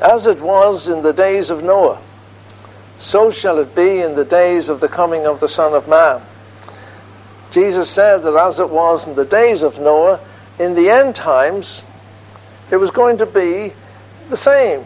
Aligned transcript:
As 0.00 0.26
it 0.26 0.40
was 0.40 0.88
in 0.88 1.02
the 1.02 1.12
days 1.12 1.50
of 1.50 1.62
Noah, 1.62 2.00
so 3.00 3.30
shall 3.30 3.58
it 3.58 3.74
be 3.74 4.00
in 4.00 4.16
the 4.16 4.24
days 4.24 4.68
of 4.68 4.80
the 4.80 4.88
coming 4.88 5.26
of 5.26 5.40
the 5.40 5.48
Son 5.48 5.74
of 5.74 5.88
Man. 5.88 6.20
Jesus 7.50 7.88
said 7.88 8.22
that 8.22 8.34
as 8.34 8.60
it 8.60 8.68
was 8.68 9.06
in 9.06 9.14
the 9.14 9.24
days 9.24 9.62
of 9.62 9.78
Noah, 9.78 10.20
in 10.58 10.74
the 10.74 10.90
end 10.90 11.14
times, 11.14 11.82
it 12.70 12.76
was 12.76 12.90
going 12.90 13.18
to 13.18 13.26
be 13.26 13.72
the 14.28 14.36
same. 14.36 14.84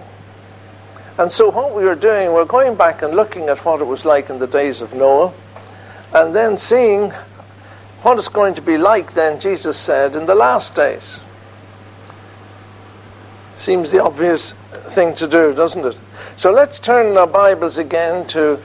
And 1.19 1.31
so, 1.31 1.51
what 1.51 1.75
we 1.75 1.87
are 1.87 1.95
doing, 1.95 2.33
we're 2.33 2.45
going 2.45 2.75
back 2.75 3.03
and 3.03 3.15
looking 3.15 3.49
at 3.49 3.65
what 3.65 3.81
it 3.81 3.85
was 3.85 4.05
like 4.05 4.31
in 4.31 4.39
the 4.39 4.47
days 4.47 4.81
of 4.81 4.95
Noah, 4.95 5.33
and 6.13 6.35
then 6.35 6.57
seeing 6.57 7.11
what 8.03 8.19
it's 8.19 8.29
going 8.29 8.55
to 8.55 8.63
be 8.63 8.79
like, 8.79 9.15
then, 9.15 9.41
Jesus 9.41 9.77
said, 9.77 10.17
in 10.17 10.27
the 10.27 10.35
last 10.35 10.75
days. 10.75 11.19
Seems 13.63 13.91
the 13.93 14.03
obvious 14.03 14.55
thing 14.89 15.15
to 15.15 15.29
do, 15.29 15.55
doesn't 15.55 15.85
it? 15.87 15.97
So 16.37 16.51
let's 16.51 16.81
turn 16.81 17.17
our 17.17 17.29
Bibles 17.29 17.79
again 17.79 18.27
to 18.27 18.61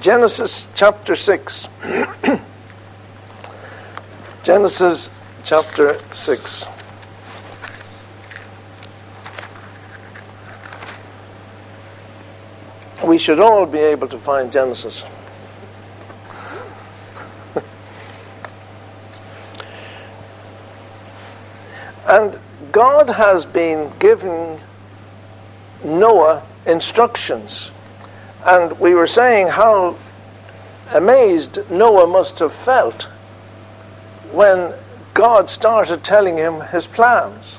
Genesis 0.00 0.66
chapter 0.74 1.14
6. 1.14 1.68
Genesis 4.42 5.10
chapter 5.44 6.00
6. 6.14 6.64
We 13.04 13.18
should 13.18 13.38
all 13.38 13.66
be 13.66 13.80
able 13.80 14.08
to 14.08 14.18
find 14.18 14.50
Genesis. 14.50 15.04
and 22.08 22.38
God 22.72 23.10
has 23.10 23.44
been 23.44 23.92
giving 23.98 24.60
Noah 25.84 26.46
instructions. 26.66 27.72
And 28.44 28.78
we 28.78 28.94
were 28.94 29.06
saying 29.06 29.48
how 29.48 29.96
amazed 30.92 31.58
Noah 31.70 32.06
must 32.06 32.38
have 32.38 32.54
felt 32.54 33.08
when 34.32 34.74
God 35.14 35.50
started 35.50 36.04
telling 36.04 36.36
him 36.36 36.60
his 36.60 36.86
plans. 36.86 37.58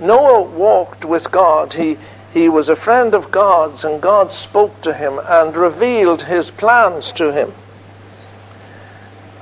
Noah 0.00 0.42
walked 0.42 1.04
with 1.04 1.30
God. 1.30 1.74
He, 1.74 1.98
he 2.32 2.48
was 2.48 2.68
a 2.68 2.76
friend 2.76 3.14
of 3.14 3.30
God's, 3.30 3.84
and 3.84 4.00
God 4.00 4.32
spoke 4.32 4.80
to 4.82 4.94
him 4.94 5.20
and 5.24 5.56
revealed 5.56 6.22
his 6.22 6.50
plans 6.50 7.12
to 7.12 7.32
him. 7.32 7.52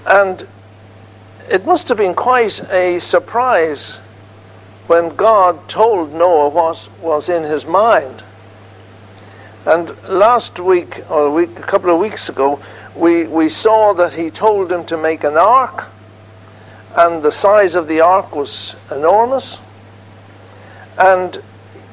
And 0.05 0.47
it 1.49 1.65
must 1.65 1.89
have 1.89 1.99
been 1.99 2.15
quite 2.15 2.61
a 2.71 2.99
surprise 2.99 3.99
when 4.87 5.17
God 5.17 5.69
told 5.69 6.13
Noah 6.13 6.49
what 6.49 6.89
was 7.01 7.29
in 7.29 7.43
his 7.43 7.67
mind. 7.67 8.23
And 9.65 10.01
last 10.05 10.61
week, 10.61 11.03
or 11.11 11.27
a, 11.27 11.31
week, 11.31 11.59
a 11.59 11.63
couple 11.63 11.91
of 11.91 11.99
weeks 11.99 12.29
ago, 12.29 12.61
we, 12.95 13.25
we 13.27 13.49
saw 13.49 13.93
that 13.95 14.15
he 14.15 14.31
told 14.31 14.71
him 14.71 14.87
to 14.87 14.97
make 14.97 15.25
an 15.25 15.37
ark, 15.37 15.87
and 16.95 17.23
the 17.23 17.33
size 17.33 17.75
of 17.75 17.89
the 17.89 18.01
ark 18.01 18.35
was 18.35 18.77
enormous. 18.91 19.59
And 20.97 21.43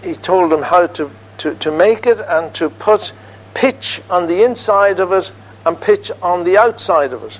he 0.03 0.13
told 0.13 0.53
him 0.53 0.61
how 0.61 0.87
to, 0.87 1.11
to, 1.39 1.55
to 1.55 1.71
make 1.71 2.05
it 2.05 2.19
and 2.19 2.53
to 2.55 2.69
put 2.69 3.11
pitch 3.53 4.01
on 4.09 4.27
the 4.27 4.43
inside 4.43 4.99
of 4.99 5.11
it 5.11 5.31
and 5.65 5.79
pitch 5.79 6.11
on 6.21 6.43
the 6.43 6.57
outside 6.57 7.11
of 7.11 7.23
it. 7.23 7.39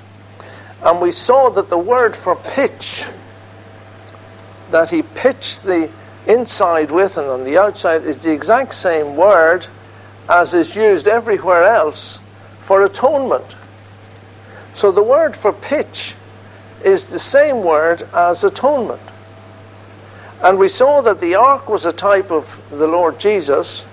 And 0.82 1.00
we 1.00 1.12
saw 1.12 1.48
that 1.50 1.70
the 1.70 1.78
word 1.78 2.16
for 2.16 2.36
pitch 2.36 3.04
that 4.70 4.90
he 4.90 5.02
pitched 5.02 5.62
the 5.62 5.90
inside 6.26 6.90
with 6.90 7.16
and 7.16 7.28
on 7.28 7.44
the 7.44 7.58
outside 7.58 8.04
is 8.04 8.18
the 8.18 8.32
exact 8.32 8.74
same 8.74 9.16
word 9.16 9.66
as 10.28 10.54
is 10.54 10.74
used 10.74 11.06
everywhere 11.06 11.64
else 11.64 12.20
for 12.66 12.82
atonement. 12.82 13.56
So 14.74 14.90
the 14.90 15.02
word 15.02 15.36
for 15.36 15.52
pitch 15.52 16.14
is 16.82 17.06
the 17.06 17.18
same 17.18 17.62
word 17.62 18.08
as 18.12 18.42
atonement. 18.42 19.02
And 20.42 20.58
we 20.58 20.68
saw 20.68 21.00
that 21.02 21.20
the 21.20 21.34
ark 21.34 21.68
was 21.68 21.84
a 21.84 21.92
type 21.92 22.30
of 22.30 22.60
the 22.70 22.86
Lord 22.86 23.18
Jesus. 23.18 23.84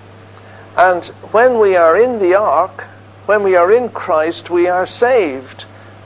And 0.76 1.06
when 1.32 1.58
we 1.58 1.76
are 1.76 1.96
in 1.96 2.18
the 2.18 2.34
ark, 2.34 2.84
when 3.26 3.42
we 3.42 3.56
are 3.56 3.72
in 3.72 3.88
Christ, 3.90 4.50
we 4.50 4.68
are 4.68 4.86
saved 4.86 5.64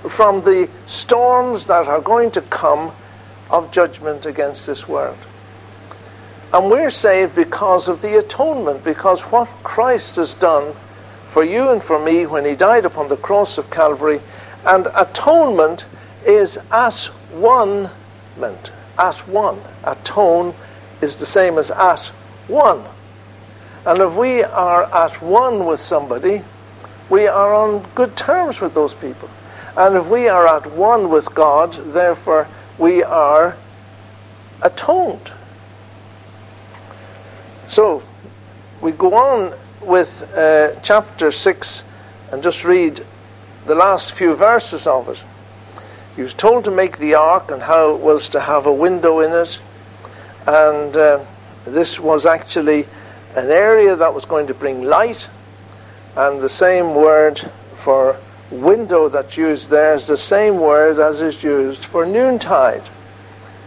from 0.09 0.43
the 0.43 0.69
storms 0.87 1.67
that 1.67 1.89
are 1.89 2.01
going 2.01 2.31
to 2.33 2.43
come 2.43 2.93
of 3.51 3.71
judgment 3.71 4.27
against 4.27 4.67
this 4.67 4.89
world. 4.89 5.19
And 6.53 6.71
we're 6.71 6.91
saved 6.91 7.35
because 7.35 7.89
of 7.89 8.03
the 8.03 8.19
atonement, 8.19 8.85
because 8.85 9.21
what 9.23 9.49
Christ 9.63 10.17
has 10.17 10.35
done 10.35 10.75
for 11.33 11.45
you 11.45 11.69
and 11.69 11.83
for 11.83 11.99
me 11.99 12.25
when 12.25 12.45
he 12.45 12.55
died 12.55 12.87
upon 12.87 13.09
the 13.09 13.17
cross 13.17 13.59
of 13.59 13.71
Calvary. 13.71 14.21
And 14.65 14.89
atonement 14.95 15.85
is 16.25 16.59
at 16.71 17.11
one 17.31 17.91
meant. 18.39 18.71
At 18.99 19.17
one. 19.29 19.61
Atone 19.85 20.55
is 21.01 21.17
the 21.17 21.27
same 21.27 21.59
as 21.59 21.71
at 21.71 22.07
one. 22.49 22.87
And 23.85 24.01
if 24.01 24.15
we 24.15 24.43
are 24.43 24.85
at 24.85 25.21
one 25.21 25.67
with 25.67 25.83
somebody, 25.83 26.43
we 27.11 27.27
are 27.27 27.55
on 27.55 27.87
good 27.95 28.17
terms 28.17 28.61
with 28.61 28.75
those 28.75 28.95
people. 28.95 29.29
And 29.77 29.95
if 29.95 30.07
we 30.07 30.29
are 30.29 30.47
at 30.47 30.73
one 30.73 31.11
with 31.11 31.35
God, 31.35 31.75
therefore 31.93 32.49
we 32.79 33.03
are 33.03 33.57
atoned. 34.63 35.33
So, 37.69 38.03
we 38.81 38.93
go 38.93 39.15
on 39.15 39.55
with 39.81 40.23
uh, 40.35 40.79
chapter 40.83 41.33
6 41.33 41.83
and 42.31 42.43
just 42.43 42.65
read 42.65 43.05
the 43.67 43.75
last 43.75 44.13
few 44.13 44.35
verses 44.35 44.87
of 44.87 45.09
it. 45.09 45.25
He 46.15 46.23
was 46.23 46.35
told 46.35 46.65
to 46.65 46.71
make 46.71 46.99
the 46.99 47.15
ark 47.15 47.51
and 47.51 47.63
how 47.63 47.95
it 47.95 48.01
was 48.01 48.29
to 48.31 48.41
have 48.41 48.67
a 48.67 48.73
window 48.73 49.21
in 49.21 49.33
it. 49.33 49.61
And 50.47 50.97
uh, 50.97 51.25
this 51.65 51.99
was 52.01 52.25
actually 52.25 52.87
an 53.35 53.51
area 53.51 53.97
that 53.97 54.15
was 54.15 54.25
going 54.25 54.47
to 54.47 54.55
bring 54.55 54.83
light. 54.83 55.29
And 56.15 56.41
the 56.41 56.49
same 56.49 56.95
word 56.95 57.51
for 57.83 58.19
window 58.51 59.09
that's 59.09 59.37
used 59.37 59.71
there 59.71 59.95
is 59.95 60.07
the 60.07 60.17
same 60.17 60.59
word 60.59 60.99
as 60.99 61.21
is 61.21 61.43
used 61.43 61.85
for 61.85 62.07
noontide 62.07 62.89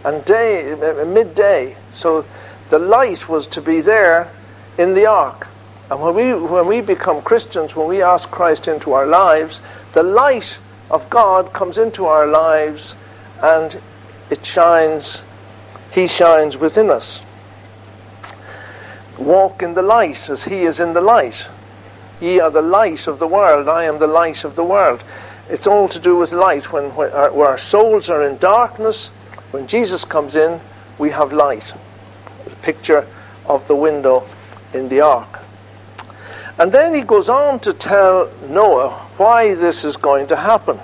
and 0.04 0.24
day, 0.24 0.72
uh, 0.72 1.04
midday. 1.04 1.76
So 1.92 2.24
the 2.70 2.78
light 2.78 3.28
was 3.28 3.46
to 3.48 3.60
be 3.60 3.80
there 3.80 4.32
in 4.78 4.94
the 4.94 5.06
ark. 5.06 5.48
And 5.90 6.00
when 6.00 6.14
we, 6.14 6.32
when 6.32 6.66
we 6.66 6.80
become 6.80 7.20
Christians, 7.20 7.74
when 7.74 7.88
we 7.88 8.00
ask 8.02 8.30
Christ 8.30 8.68
into 8.68 8.92
our 8.92 9.06
lives, 9.06 9.60
the 9.92 10.02
light 10.02 10.58
of 10.90 11.10
God 11.10 11.52
comes 11.52 11.78
into 11.78 12.06
our 12.06 12.26
lives 12.26 12.94
and 13.42 13.80
it 14.30 14.46
shines, 14.46 15.22
He 15.90 16.06
shines 16.06 16.56
within 16.56 16.90
us. 16.90 17.22
Walk 19.18 19.62
in 19.62 19.74
the 19.74 19.82
light 19.82 20.30
as 20.30 20.44
He 20.44 20.62
is 20.62 20.80
in 20.80 20.94
the 20.94 21.00
light. 21.00 21.46
Ye 22.20 22.38
are 22.38 22.50
the 22.50 22.62
light 22.62 23.06
of 23.06 23.18
the 23.18 23.26
world. 23.26 23.68
I 23.68 23.84
am 23.84 23.98
the 23.98 24.06
light 24.06 24.44
of 24.44 24.54
the 24.54 24.64
world. 24.64 25.02
It's 25.48 25.66
all 25.66 25.88
to 25.88 25.98
do 25.98 26.16
with 26.16 26.32
light. 26.32 26.70
When, 26.72 26.94
when 26.94 27.10
our, 27.12 27.32
where 27.32 27.48
our 27.48 27.58
souls 27.58 28.10
are 28.10 28.22
in 28.22 28.36
darkness, 28.38 29.08
when 29.50 29.66
Jesus 29.66 30.04
comes 30.04 30.36
in, 30.36 30.60
we 30.98 31.10
have 31.10 31.32
light. 31.32 31.74
The 32.44 32.56
picture 32.56 33.06
of 33.46 33.66
the 33.66 33.74
window 33.74 34.28
in 34.74 34.88
the 34.88 35.00
ark. 35.00 35.40
And 36.58 36.72
then 36.72 36.94
he 36.94 37.00
goes 37.00 37.28
on 37.28 37.60
to 37.60 37.72
tell 37.72 38.30
Noah 38.46 39.08
why 39.16 39.54
this 39.54 39.82
is 39.82 39.96
going 39.96 40.26
to 40.28 40.36
happen. 40.36 40.78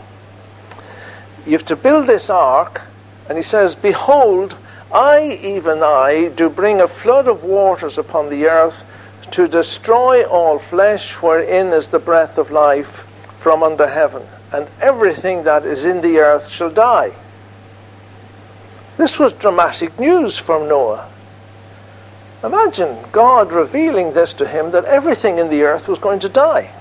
You 1.44 1.52
have 1.52 1.66
to 1.66 1.76
build 1.76 2.06
this 2.06 2.30
ark, 2.30 2.80
and 3.28 3.36
he 3.36 3.44
says, 3.44 3.74
Behold, 3.74 4.56
I, 4.92 5.38
even 5.42 5.82
I, 5.82 6.28
do 6.34 6.48
bring 6.48 6.80
a 6.80 6.88
flood 6.88 7.28
of 7.28 7.44
waters 7.44 7.98
upon 7.98 8.30
the 8.30 8.46
earth 8.46 8.84
to 9.32 9.48
destroy 9.48 10.24
all 10.24 10.58
flesh 10.58 11.14
wherein 11.14 11.72
is 11.72 11.88
the 11.88 11.98
breath 11.98 12.38
of 12.38 12.50
life 12.50 13.00
from 13.40 13.62
under 13.62 13.86
heaven, 13.86 14.26
and 14.52 14.68
everything 14.80 15.44
that 15.44 15.64
is 15.64 15.84
in 15.84 16.00
the 16.00 16.18
earth 16.18 16.48
shall 16.48 16.70
die. 16.70 17.12
This 18.96 19.18
was 19.18 19.32
dramatic 19.34 19.98
news 19.98 20.38
from 20.38 20.68
Noah. 20.68 21.10
Imagine 22.42 23.04
God 23.12 23.52
revealing 23.52 24.12
this 24.12 24.32
to 24.34 24.46
him 24.46 24.70
that 24.70 24.84
everything 24.84 25.38
in 25.38 25.50
the 25.50 25.62
earth 25.62 25.88
was 25.88 25.98
going 25.98 26.20
to 26.20 26.28
die. 26.28 26.72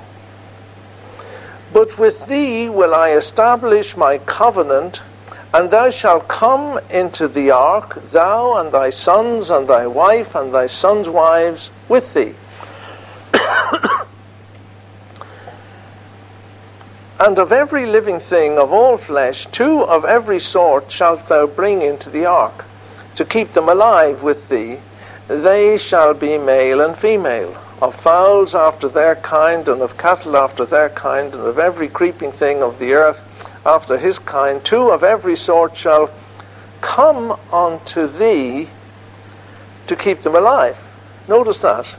But 1.73 1.97
with 1.97 2.27
thee 2.27 2.69
will 2.69 2.93
I 2.93 3.11
establish 3.11 3.97
my 3.97 4.17
covenant 4.19 5.01
and 5.55 5.71
thou 5.71 5.89
shalt 5.89 6.27
come 6.27 6.77
into 6.89 7.29
the 7.29 7.49
ark, 7.49 8.11
thou 8.11 8.55
and 8.57 8.73
thy 8.73 8.89
sons 8.89 9.49
and 9.49 9.69
thy 9.69 9.87
wife 9.87 10.35
and 10.35 10.53
thy 10.53 10.67
sons' 10.67 11.07
wives 11.07 11.71
with 11.87 12.13
thee. 12.13 12.35
and 17.21 17.39
of 17.39 17.53
every 17.53 17.85
living 17.85 18.19
thing 18.19 18.57
of 18.57 18.73
all 18.73 18.97
flesh, 18.97 19.47
two 19.53 19.85
of 19.85 20.03
every 20.03 20.41
sort 20.41 20.91
shalt 20.91 21.25
thou 21.29 21.47
bring 21.47 21.81
into 21.81 22.09
the 22.09 22.25
ark, 22.25 22.65
to 23.15 23.23
keep 23.23 23.53
them 23.53 23.69
alive 23.69 24.21
with 24.21 24.49
thee, 24.49 24.77
they 25.29 25.77
shall 25.77 26.13
be 26.13 26.37
male 26.37 26.81
and 26.81 26.97
female, 26.97 27.55
of 27.81 27.95
fowls 27.95 28.55
after 28.55 28.89
their 28.89 29.15
kind, 29.15 29.69
and 29.69 29.81
of 29.81 29.97
cattle 29.97 30.35
after 30.35 30.65
their 30.65 30.89
kind, 30.89 31.33
and 31.33 31.43
of 31.43 31.57
every 31.57 31.87
creeping 31.87 32.33
thing 32.33 32.61
of 32.61 32.77
the 32.77 32.91
earth 32.91 33.21
after 33.65 33.97
his 33.97 34.19
kind. 34.19 34.63
Two 34.63 34.91
of 34.91 35.03
every 35.03 35.35
sort 35.35 35.75
shall 35.75 36.11
come 36.81 37.39
unto 37.51 38.07
thee 38.07 38.69
to 39.87 39.95
keep 39.95 40.21
them 40.21 40.35
alive. 40.35 40.77
Notice 41.27 41.59
that. 41.59 41.95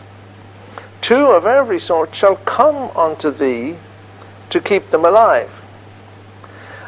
Two 1.01 1.27
of 1.27 1.47
every 1.47 1.79
sort 1.79 2.15
shall 2.15 2.37
come 2.37 2.91
unto 2.97 3.31
thee 3.31 3.77
to 4.51 4.61
keep 4.61 4.91
them 4.91 5.05
alive. 5.05 5.51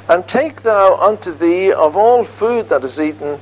And 0.09 0.27
take 0.27 0.63
thou 0.63 0.97
unto 0.97 1.33
thee 1.33 1.73
of 1.73 1.97
all 1.97 2.25
food 2.25 2.69
that 2.69 2.85
is 2.85 3.01
eaten, 3.01 3.41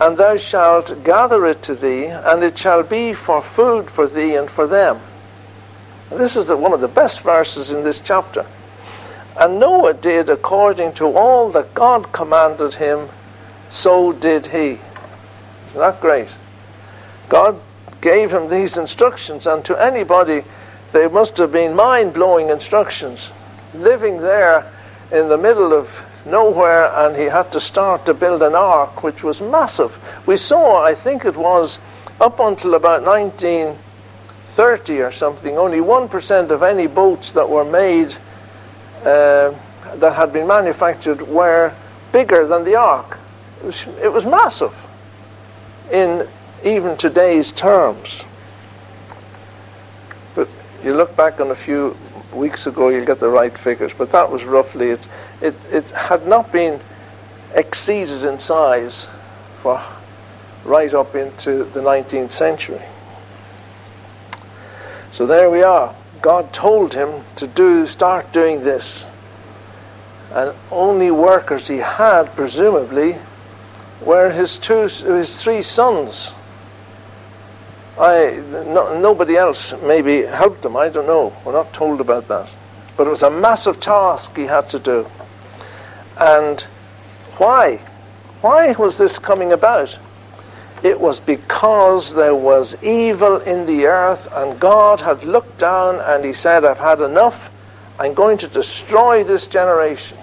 and 0.00 0.16
thou 0.16 0.36
shalt 0.36 1.02
gather 1.02 1.44
it 1.46 1.62
to 1.62 1.74
thee, 1.74 2.06
and 2.06 2.44
it 2.44 2.56
shall 2.56 2.82
be 2.82 3.14
for 3.14 3.42
food 3.42 3.90
for 3.90 4.06
thee 4.06 4.34
and 4.34 4.50
for 4.50 4.66
them. 4.66 5.00
This 6.10 6.36
is 6.36 6.46
the, 6.46 6.56
one 6.56 6.72
of 6.72 6.80
the 6.80 6.88
best 6.88 7.22
verses 7.22 7.72
in 7.72 7.82
this 7.82 8.00
chapter. 8.00 8.46
And 9.36 9.58
Noah 9.58 9.94
did 9.94 10.30
according 10.30 10.92
to 10.94 11.06
all 11.06 11.50
that 11.52 11.74
God 11.74 12.12
commanded 12.12 12.74
him, 12.74 13.08
so 13.68 14.12
did 14.12 14.48
he. 14.48 14.78
Isn't 15.68 15.80
that 15.80 16.00
great? 16.00 16.28
God 17.28 17.60
gave 18.00 18.30
him 18.30 18.48
these 18.48 18.76
instructions, 18.76 19.46
and 19.46 19.64
to 19.64 19.76
anybody, 19.82 20.44
they 20.92 21.08
must 21.08 21.36
have 21.38 21.50
been 21.50 21.74
mind 21.74 22.12
blowing 22.12 22.48
instructions. 22.48 23.30
Living 23.74 24.18
there 24.18 24.70
in 25.10 25.28
the 25.28 25.38
middle 25.38 25.72
of 25.72 25.88
nowhere, 26.24 26.92
and 26.94 27.16
he 27.16 27.24
had 27.24 27.50
to 27.52 27.60
start 27.60 28.06
to 28.06 28.14
build 28.14 28.42
an 28.42 28.54
ark, 28.54 29.02
which 29.02 29.24
was 29.24 29.40
massive. 29.40 29.96
We 30.26 30.36
saw, 30.36 30.84
I 30.84 30.94
think 30.94 31.24
it 31.24 31.36
was 31.36 31.80
up 32.20 32.38
until 32.38 32.74
about 32.74 33.02
1930 33.02 35.00
or 35.00 35.10
something, 35.10 35.58
only 35.58 35.78
1% 35.78 36.50
of 36.50 36.62
any 36.62 36.86
boats 36.86 37.32
that 37.32 37.48
were 37.48 37.64
made 37.64 38.16
uh, 39.04 39.54
that 39.96 40.14
had 40.14 40.32
been 40.32 40.46
manufactured 40.46 41.22
were 41.22 41.74
bigger 42.12 42.46
than 42.46 42.64
the 42.64 42.74
ark. 42.74 43.18
It 43.60 43.66
was, 43.66 43.86
it 44.02 44.12
was 44.12 44.24
massive 44.24 44.74
in 45.90 46.28
even 46.64 46.96
today's 46.96 47.52
terms. 47.52 48.24
But 50.34 50.48
you 50.82 50.94
look 50.94 51.16
back 51.16 51.40
on 51.40 51.50
a 51.50 51.54
few 51.54 51.96
weeks 52.32 52.66
ago, 52.66 52.88
you'll 52.88 53.04
get 53.04 53.20
the 53.20 53.28
right 53.28 53.56
figures. 53.56 53.92
But 53.96 54.10
that 54.12 54.30
was 54.30 54.44
roughly 54.44 54.90
it. 54.90 55.06
It, 55.40 55.54
it 55.70 55.90
had 55.90 56.26
not 56.26 56.50
been 56.50 56.80
exceeded 57.54 58.24
in 58.24 58.38
size 58.38 59.06
for 59.62 59.82
right 60.64 60.92
up 60.94 61.14
into 61.14 61.64
the 61.64 61.80
19th 61.80 62.32
century. 62.32 62.82
So 65.12 65.26
there 65.26 65.50
we 65.50 65.62
are. 65.62 65.94
God 66.24 66.54
told 66.54 66.94
him 66.94 67.22
to 67.36 67.46
do, 67.46 67.86
start 67.86 68.32
doing 68.32 68.64
this. 68.64 69.04
And 70.30 70.56
only 70.70 71.10
workers 71.10 71.68
he 71.68 71.76
had, 71.76 72.34
presumably, 72.34 73.18
were 74.00 74.30
his 74.30 74.56
two, 74.56 74.84
his 74.84 75.42
three 75.42 75.60
sons. 75.60 76.32
I, 77.98 78.42
no, 78.66 78.98
nobody 78.98 79.36
else 79.36 79.74
maybe 79.82 80.22
helped 80.22 80.64
him. 80.64 80.78
I 80.78 80.88
don't 80.88 81.06
know. 81.06 81.36
We're 81.44 81.52
not 81.52 81.74
told 81.74 82.00
about 82.00 82.26
that. 82.28 82.48
But 82.96 83.06
it 83.06 83.10
was 83.10 83.22
a 83.22 83.28
massive 83.28 83.78
task 83.78 84.34
he 84.34 84.44
had 84.44 84.70
to 84.70 84.78
do. 84.78 85.06
And 86.16 86.62
why? 87.36 87.82
Why 88.40 88.72
was 88.72 88.96
this 88.96 89.18
coming 89.18 89.52
about? 89.52 89.98
It 90.84 91.00
was 91.00 91.18
because 91.18 92.14
there 92.14 92.36
was 92.36 92.76
evil 92.80 93.38
in 93.38 93.66
the 93.66 93.86
earth, 93.86 94.28
and 94.30 94.60
God 94.60 95.00
had 95.00 95.24
looked 95.24 95.58
down 95.58 95.96
and 95.96 96.24
He 96.24 96.32
said, 96.32 96.64
I've 96.64 96.78
had 96.78 97.00
enough. 97.00 97.50
I'm 97.98 98.14
going 98.14 98.38
to 98.38 98.46
destroy 98.46 99.24
this 99.24 99.48
generation. 99.48 100.18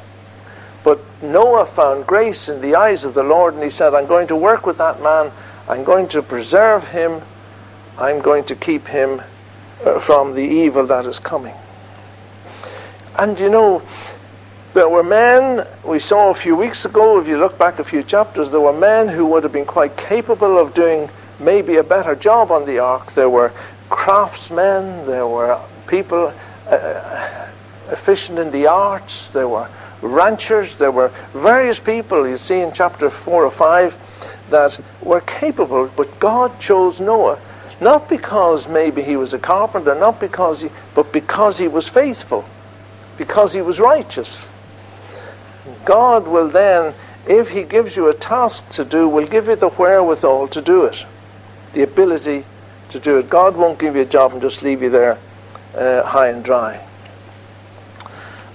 But 0.86 1.02
Noah 1.22 1.66
found 1.66 2.08
grace 2.08 2.48
in 2.48 2.62
the 2.62 2.76
eyes 2.76 3.04
of 3.04 3.14
the 3.14 3.24
Lord, 3.24 3.56
and 3.56 3.64
he 3.64 3.70
said, 3.70 3.94
I'm 3.94 4.08
going 4.08 4.28
to 4.28 4.36
work 4.36 4.66
with 4.66 4.78
that 4.78 5.02
man. 5.02 5.32
I'm 5.68 5.84
going 5.84 6.08
to 6.10 6.22
preserve 6.22 6.86
him 6.86 7.22
I'm 7.98 8.20
going 8.20 8.46
to 8.46 8.56
keep 8.56 8.88
him 8.88 9.22
uh, 9.86 10.00
from 10.00 10.34
the 10.34 10.42
evil 10.42 10.88
that 10.88 11.06
is 11.06 11.20
coming. 11.20 11.56
And 13.16 13.40
you 13.40 13.50
know, 13.50 13.84
there 14.74 14.90
were 14.90 15.04
men, 15.04 15.68
we 15.84 16.00
saw 16.00 16.30
a 16.30 16.34
few 16.34 16.56
weeks 16.56 16.86
ago, 16.86 17.20
if 17.20 17.28
you 17.28 17.38
look 17.38 17.58
back 17.58 17.80
a 17.80 17.84
few 17.84 18.04
chapters, 18.04 18.52
there 18.52 18.60
were 18.60 18.74
men 18.74 19.10
who 19.10 19.26
would 19.26 19.44
have 19.44 19.52
been 19.52 19.66
quite 19.66 19.98
capable 19.98 20.58
of 20.58 20.74
doing 20.74 21.10
maybe 21.40 21.76
a 21.76 21.84
better 21.84 22.16
job 22.16 22.52
on 22.52 22.66
the 22.66 22.80
ark. 22.80 23.14
There 23.14 23.30
were 23.30 23.52
craftsmen, 23.90 25.06
there 25.06 25.28
were 25.28 25.60
people 25.88 26.34
uh, 26.68 27.48
efficient 27.90 28.40
in 28.40 28.52
the 28.52 28.68
arts, 28.68 29.30
there 29.30 29.50
were 29.50 29.70
ranchers, 30.02 30.78
there 30.78 30.92
were 30.92 31.12
various 31.34 31.80
people 31.80 32.28
you 32.28 32.38
see 32.38 32.62
in 32.62 32.72
chapter 32.72 33.10
4 33.10 33.46
or 33.46 33.52
5 33.52 33.96
that 34.50 34.80
were 35.02 35.22
capable, 35.22 35.92
but 35.96 36.20
God 36.20 36.60
chose 36.60 37.00
Noah 37.00 37.40
not 37.82 38.08
because 38.08 38.68
maybe 38.68 39.02
he 39.02 39.16
was 39.16 39.34
a 39.34 39.40
carpenter, 39.40 39.96
not 39.96 40.20
because 40.20 40.62
he, 40.62 40.70
but 40.94 41.12
because 41.12 41.58
he 41.58 41.68
was 41.68 41.88
faithful, 41.88 42.46
because 43.18 43.54
he 43.54 43.62
was 43.62 43.80
righteous. 43.80 44.46
God 45.86 46.28
will 46.28 46.50
then, 46.50 46.94
if 47.28 47.50
he 47.50 47.64
gives 47.64 47.96
you 47.96 48.08
a 48.08 48.14
task 48.14 48.68
to 48.72 48.86
do, 48.86 49.08
will 49.08 49.28
give 49.28 49.48
you 49.48 49.56
the 49.56 49.70
wherewithal 49.70 50.48
to 50.50 50.62
do 50.62 50.86
it, 50.86 51.06
the 51.74 51.84
ability 51.84 52.46
to 52.90 53.00
do 53.00 53.18
it. 53.18 53.30
God 53.30 53.56
won't 53.56 53.80
give 53.80 53.96
you 53.96 54.02
a 54.02 54.06
job 54.06 54.34
and 54.34 54.42
just 54.42 54.62
leave 54.62 54.82
you 54.82 54.90
there 54.90 55.18
uh, 55.76 56.04
high 56.04 56.30
and 56.30 56.44
dry. 56.44 56.86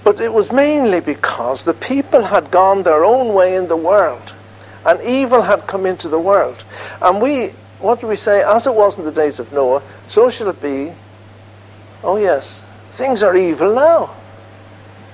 But 0.03 0.21
it 0.21 0.33
was 0.33 0.51
mainly 0.51 0.99
because 0.99 1.63
the 1.63 1.73
people 1.73 2.25
had 2.25 2.51
gone 2.51 2.83
their 2.83 3.03
own 3.03 3.33
way 3.33 3.55
in 3.55 3.67
the 3.67 3.75
world, 3.75 4.33
and 4.85 5.01
evil 5.01 5.43
had 5.43 5.67
come 5.67 5.85
into 5.85 6.07
the 6.07 6.19
world. 6.19 6.63
And 7.01 7.21
we 7.21 7.53
what 7.79 8.01
do 8.01 8.07
we 8.07 8.15
say? 8.15 8.41
As 8.41 8.65
it 8.65 8.73
was 8.73 8.97
in 8.97 9.05
the 9.05 9.11
days 9.11 9.39
of 9.39 9.51
Noah, 9.51 9.83
so 10.07 10.29
shall 10.29 10.49
it 10.49 10.61
be. 10.61 10.93
Oh, 12.03 12.17
yes, 12.17 12.63
things 12.93 13.21
are 13.21 13.35
evil 13.35 13.73
now. 13.73 14.15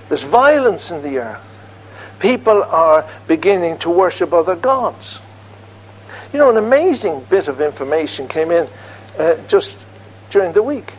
There's 0.10 0.24
violence 0.24 0.92
in 0.92 1.01
the 1.01 1.18
earth. 1.18 1.53
People 2.19 2.63
are 2.63 3.07
beginning 3.27 3.77
to 3.80 3.89
worship 3.89 4.33
other 4.33 4.56
gods. 4.56 5.19
You 6.31 6.39
know, 6.39 6.50
an 6.50 6.57
amazing 6.57 7.25
bit 7.30 7.48
of 7.48 7.62
information 7.62 8.27
came 8.27 8.51
in 8.51 8.69
uh, 9.17 9.36
just 9.48 9.75
during 10.29 10.53
the 10.53 10.63
week. 10.63 10.93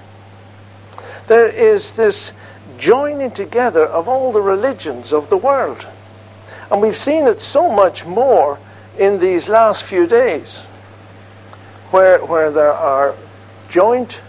There 1.26 1.48
is 1.48 1.92
this 1.92 2.32
joining 2.78 3.30
together 3.30 3.86
of 3.86 4.08
all 4.08 4.32
the 4.32 4.42
religions 4.42 5.12
of 5.12 5.30
the 5.30 5.36
world. 5.36 5.86
And 6.70 6.80
we've 6.80 6.96
seen 6.96 7.26
it 7.26 7.40
so 7.40 7.70
much 7.70 8.04
more 8.04 8.58
in 8.98 9.18
these 9.18 9.48
last 9.48 9.82
few 9.82 10.06
days 10.06 10.58
where, 11.90 12.24
where 12.24 12.50
there 12.50 12.72
are 12.72 13.14
joint 13.68 14.20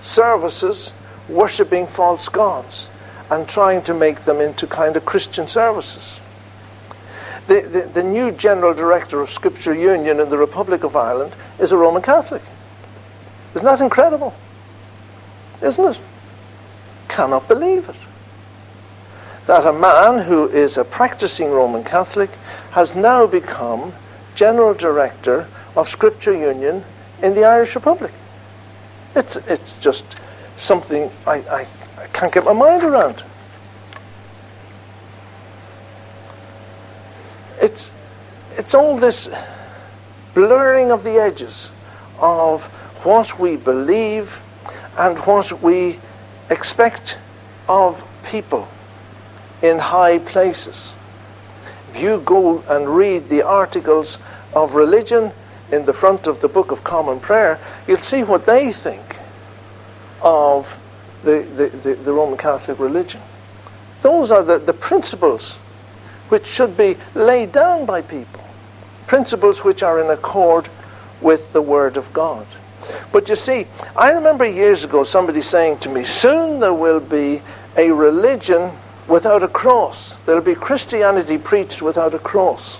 services 0.00 0.92
worshipping 1.28 1.86
false 1.86 2.28
gods 2.28 2.88
and 3.30 3.48
trying 3.48 3.82
to 3.82 3.94
make 3.94 4.24
them 4.24 4.40
into 4.40 4.66
kind 4.66 4.96
of 4.96 5.04
Christian 5.04 5.46
services. 5.46 6.20
The, 7.48 7.62
the, 7.62 7.80
the, 7.94 8.02
new 8.02 8.30
general 8.30 8.74
director 8.74 9.22
of 9.22 9.30
Scripture 9.30 9.72
Union 9.72 10.20
in 10.20 10.28
the 10.28 10.36
Republic 10.36 10.84
of 10.84 10.94
Ireland 10.94 11.32
is 11.58 11.72
a 11.72 11.78
Roman 11.78 12.02
Catholic. 12.02 12.42
Isn't 13.54 13.64
that 13.64 13.80
incredible? 13.80 14.34
Isn't 15.62 15.96
it? 15.96 15.98
Cannot 17.08 17.48
believe 17.48 17.88
it. 17.88 17.96
That 19.46 19.66
a 19.66 19.72
man 19.72 20.24
who 20.26 20.46
is 20.46 20.76
a 20.76 20.84
practicing 20.84 21.50
Roman 21.50 21.84
Catholic 21.84 22.30
has 22.72 22.94
now 22.94 23.26
become 23.26 23.94
general 24.34 24.74
director 24.74 25.48
of 25.74 25.88
Scripture 25.88 26.34
Union 26.34 26.84
in 27.22 27.34
the 27.34 27.44
Irish 27.44 27.74
Republic. 27.74 28.12
It's, 29.16 29.36
it's 29.46 29.72
just 29.74 30.04
something 30.58 31.10
I, 31.26 31.36
I, 31.36 31.68
I 31.96 32.06
can't 32.08 32.32
get 32.32 32.44
my 32.44 32.52
mind 32.52 32.82
around. 32.82 33.24
It's, 37.60 37.92
it's 38.56 38.74
all 38.74 38.96
this 38.98 39.28
blurring 40.34 40.90
of 40.90 41.04
the 41.04 41.20
edges 41.20 41.70
of 42.18 42.64
what 43.02 43.38
we 43.38 43.56
believe 43.56 44.38
and 44.96 45.18
what 45.20 45.62
we 45.62 46.00
expect 46.50 47.18
of 47.68 48.02
people 48.24 48.68
in 49.62 49.78
high 49.78 50.18
places. 50.18 50.94
If 51.92 52.00
you 52.00 52.22
go 52.24 52.60
and 52.68 52.88
read 52.88 53.28
the 53.28 53.42
articles 53.42 54.18
of 54.52 54.74
religion 54.74 55.32
in 55.70 55.84
the 55.84 55.92
front 55.92 56.26
of 56.26 56.40
the 56.40 56.48
Book 56.48 56.70
of 56.70 56.84
Common 56.84 57.20
Prayer, 57.20 57.60
you'll 57.86 57.98
see 57.98 58.22
what 58.22 58.46
they 58.46 58.72
think 58.72 59.16
of 60.22 60.68
the, 61.22 61.46
the, 61.56 61.68
the, 61.68 61.94
the 61.94 62.12
Roman 62.12 62.38
Catholic 62.38 62.78
religion. 62.78 63.20
Those 64.02 64.30
are 64.30 64.42
the, 64.42 64.58
the 64.58 64.72
principles 64.72 65.58
which 66.28 66.46
should 66.46 66.76
be 66.76 66.96
laid 67.14 67.52
down 67.52 67.86
by 67.86 68.02
people, 68.02 68.42
principles 69.06 69.64
which 69.64 69.82
are 69.82 70.00
in 70.00 70.10
accord 70.10 70.68
with 71.20 71.52
the 71.52 71.62
Word 71.62 71.96
of 71.96 72.12
God. 72.12 72.46
But 73.12 73.28
you 73.28 73.36
see, 73.36 73.66
I 73.96 74.12
remember 74.12 74.44
years 74.44 74.84
ago 74.84 75.04
somebody 75.04 75.42
saying 75.42 75.78
to 75.80 75.88
me, 75.88 76.04
soon 76.04 76.60
there 76.60 76.74
will 76.74 77.00
be 77.00 77.42
a 77.76 77.90
religion 77.90 78.72
without 79.06 79.42
a 79.42 79.48
cross. 79.48 80.16
There'll 80.26 80.42
be 80.42 80.54
Christianity 80.54 81.38
preached 81.38 81.82
without 81.82 82.14
a 82.14 82.18
cross. 82.18 82.78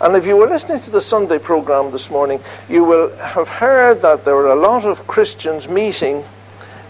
And 0.00 0.16
if 0.16 0.26
you 0.26 0.36
were 0.36 0.48
listening 0.48 0.80
to 0.80 0.90
the 0.90 1.00
Sunday 1.00 1.38
program 1.38 1.92
this 1.92 2.10
morning, 2.10 2.42
you 2.68 2.82
will 2.82 3.14
have 3.16 3.46
heard 3.46 4.02
that 4.02 4.24
there 4.24 4.34
were 4.34 4.50
a 4.50 4.56
lot 4.56 4.84
of 4.84 5.06
Christians 5.06 5.68
meeting 5.68 6.24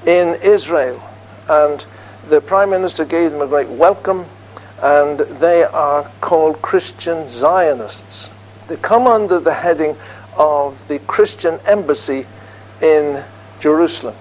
in 0.07 0.37
Israel. 0.43 1.03
And 1.49 1.85
the 2.29 2.41
Prime 2.41 2.71
Minister 2.71 3.05
gave 3.05 3.33
them 3.33 3.43
a 3.43 3.47
great 3.47 3.69
welcome, 3.69 4.27
and 4.83 5.21
they 5.41 5.63
are 5.63 6.11
called 6.21 6.61
Christian 6.61 7.29
Zionists. 7.29 8.31
They 8.67 8.77
come 8.77 9.07
under 9.07 9.39
the 9.39 9.55
heading 9.55 9.97
of 10.37 10.89
the 10.89 10.99
Christian 10.99 11.61
embassy 11.65 12.27
in 12.81 13.25
Jerusalem. 13.61 14.17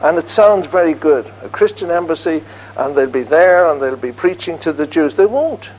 And 0.00 0.16
it 0.16 0.28
sounds 0.28 0.66
very 0.66 0.94
good. 0.94 1.30
A 1.42 1.48
Christian 1.48 1.90
embassy, 1.90 2.42
and 2.76 2.96
they'll 2.96 3.10
be 3.10 3.22
there 3.22 3.70
and 3.70 3.80
they'll 3.80 3.96
be 3.96 4.12
preaching 4.12 4.58
to 4.60 4.72
the 4.72 4.86
Jews. 4.86 5.14
They 5.14 5.26
won't. 5.26 5.70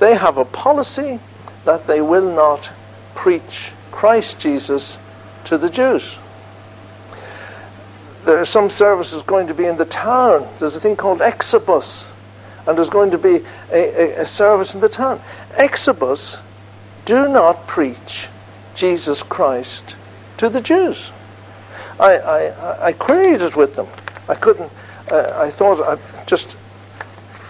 They 0.00 0.16
have 0.16 0.36
a 0.36 0.44
policy 0.44 1.20
that 1.64 1.86
they 1.86 2.00
will 2.00 2.32
not 2.34 2.70
preach 3.14 3.72
Christ 3.92 4.38
Jesus 4.38 4.98
to 5.44 5.58
the 5.58 5.68
Jews. 5.68 6.18
There 8.24 8.38
are 8.38 8.44
some 8.44 8.68
services 8.68 9.22
going 9.22 9.46
to 9.46 9.54
be 9.54 9.66
in 9.66 9.76
the 9.76 9.84
town. 9.84 10.48
There's 10.58 10.76
a 10.76 10.80
thing 10.80 10.96
called 10.96 11.22
Exodus, 11.22 12.04
and 12.68 12.76
there's 12.76 12.90
going 12.90 13.10
to 13.10 13.18
be 13.18 13.36
a, 13.72 14.18
a, 14.18 14.22
a 14.22 14.26
service 14.26 14.74
in 14.74 14.80
the 14.80 14.90
town. 14.90 15.22
Exodus 15.54 16.36
do 17.06 17.26
not 17.26 17.66
preach 17.66 18.28
Jesus 18.74 19.22
Christ 19.22 19.96
to 20.36 20.50
the 20.50 20.60
Jews. 20.60 21.10
I, 21.98 22.18
I, 22.18 22.88
I 22.88 22.92
queried 22.92 23.40
it 23.40 23.56
with 23.56 23.74
them. 23.74 23.88
I 24.28 24.34
couldn't, 24.34 24.70
uh, 25.10 25.32
I 25.34 25.50
thought 25.50 25.80
I'd 25.80 26.28
just 26.28 26.56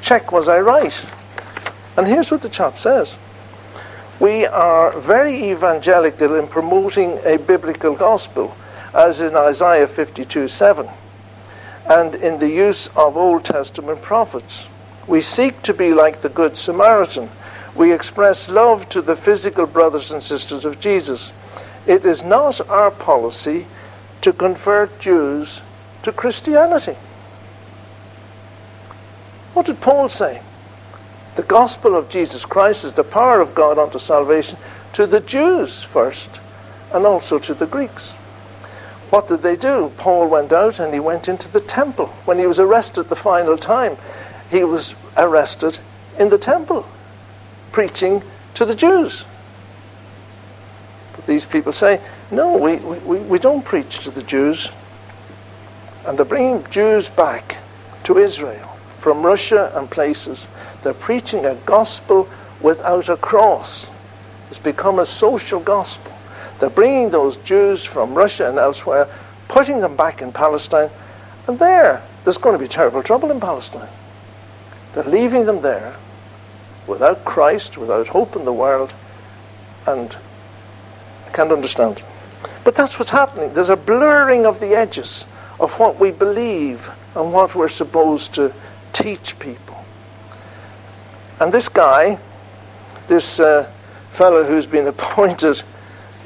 check 0.00 0.30
was 0.30 0.48
I 0.48 0.60
right. 0.60 1.04
And 1.96 2.06
here's 2.06 2.30
what 2.30 2.42
the 2.42 2.48
chap 2.48 2.78
says. 2.78 3.18
We 4.20 4.46
are 4.46 5.00
very 5.00 5.50
evangelical 5.50 6.36
in 6.36 6.46
promoting 6.46 7.18
a 7.24 7.38
biblical 7.38 7.96
gospel, 7.96 8.56
as 8.94 9.20
in 9.20 9.34
Isaiah 9.34 9.88
52 9.88 10.46
7, 10.46 10.88
and 11.86 12.14
in 12.14 12.38
the 12.38 12.48
use 12.48 12.86
of 12.94 13.16
Old 13.16 13.44
Testament 13.44 14.00
prophets. 14.00 14.68
We 15.08 15.22
seek 15.22 15.62
to 15.62 15.72
be 15.72 15.94
like 15.94 16.20
the 16.20 16.28
Good 16.28 16.58
Samaritan. 16.58 17.30
We 17.74 17.92
express 17.92 18.48
love 18.48 18.88
to 18.90 19.00
the 19.00 19.16
physical 19.16 19.66
brothers 19.66 20.10
and 20.10 20.22
sisters 20.22 20.66
of 20.66 20.80
Jesus. 20.80 21.32
It 21.86 22.04
is 22.04 22.22
not 22.22 22.60
our 22.68 22.90
policy 22.90 23.66
to 24.20 24.32
convert 24.34 25.00
Jews 25.00 25.62
to 26.02 26.12
Christianity. 26.12 26.96
What 29.54 29.66
did 29.66 29.80
Paul 29.80 30.10
say? 30.10 30.42
The 31.36 31.42
gospel 31.42 31.96
of 31.96 32.10
Jesus 32.10 32.44
Christ 32.44 32.84
is 32.84 32.92
the 32.92 33.04
power 33.04 33.40
of 33.40 33.54
God 33.54 33.78
unto 33.78 33.98
salvation 33.98 34.58
to 34.92 35.06
the 35.06 35.20
Jews 35.20 35.84
first 35.84 36.40
and 36.92 37.06
also 37.06 37.38
to 37.38 37.54
the 37.54 37.66
Greeks. 37.66 38.10
What 39.10 39.28
did 39.28 39.42
they 39.42 39.56
do? 39.56 39.92
Paul 39.96 40.28
went 40.28 40.52
out 40.52 40.78
and 40.78 40.92
he 40.92 41.00
went 41.00 41.28
into 41.28 41.48
the 41.48 41.60
temple. 41.60 42.08
When 42.26 42.38
he 42.38 42.46
was 42.46 42.58
arrested 42.58 43.08
the 43.08 43.16
final 43.16 43.56
time, 43.56 43.96
he 44.50 44.64
was 44.64 44.94
arrested 45.16 45.78
in 46.18 46.28
the 46.30 46.38
temple, 46.38 46.86
preaching 47.72 48.22
to 48.54 48.64
the 48.64 48.74
Jews. 48.74 49.24
But 51.14 51.26
these 51.26 51.44
people 51.44 51.72
say, 51.72 52.00
no, 52.30 52.56
we, 52.56 52.76
we, 52.76 53.18
we 53.18 53.38
don't 53.38 53.64
preach 53.64 54.00
to 54.00 54.10
the 54.10 54.22
Jews. 54.22 54.68
And 56.06 56.18
they're 56.18 56.24
bringing 56.24 56.68
Jews 56.70 57.08
back 57.08 57.56
to 58.04 58.18
Israel 58.18 58.76
from 59.00 59.24
Russia 59.24 59.72
and 59.74 59.90
places. 59.90 60.48
They're 60.82 60.94
preaching 60.94 61.44
a 61.44 61.54
gospel 61.54 62.28
without 62.60 63.08
a 63.08 63.16
cross. 63.16 63.88
It's 64.50 64.58
become 64.58 64.98
a 64.98 65.06
social 65.06 65.60
gospel. 65.60 66.12
They're 66.58 66.70
bringing 66.70 67.10
those 67.10 67.36
Jews 67.38 67.84
from 67.84 68.14
Russia 68.14 68.48
and 68.48 68.58
elsewhere, 68.58 69.08
putting 69.48 69.80
them 69.80 69.96
back 69.96 70.20
in 70.22 70.32
Palestine, 70.32 70.90
and 71.46 71.58
there, 71.58 72.02
there's 72.24 72.38
going 72.38 72.54
to 72.54 72.62
be 72.62 72.68
terrible 72.68 73.02
trouble 73.02 73.30
in 73.30 73.40
Palestine. 73.40 73.88
They're 74.94 75.04
leaving 75.04 75.46
them 75.46 75.62
there 75.62 75.96
without 76.86 77.24
Christ, 77.24 77.76
without 77.76 78.08
hope 78.08 78.34
in 78.34 78.44
the 78.44 78.52
world, 78.52 78.94
and 79.86 80.16
I 81.26 81.30
can't 81.30 81.52
understand. 81.52 82.02
But 82.64 82.74
that's 82.74 82.98
what's 82.98 83.10
happening. 83.10 83.54
There's 83.54 83.68
a 83.68 83.76
blurring 83.76 84.46
of 84.46 84.60
the 84.60 84.76
edges 84.76 85.24
of 85.60 85.72
what 85.78 85.98
we 85.98 86.10
believe 86.10 86.88
and 87.14 87.32
what 87.32 87.54
we're 87.54 87.68
supposed 87.68 88.34
to 88.34 88.54
teach 88.92 89.38
people. 89.38 89.84
And 91.40 91.52
this 91.52 91.68
guy, 91.68 92.18
this 93.08 93.38
uh, 93.40 93.70
fellow 94.12 94.44
who's 94.44 94.66
been 94.66 94.86
appointed 94.94 95.62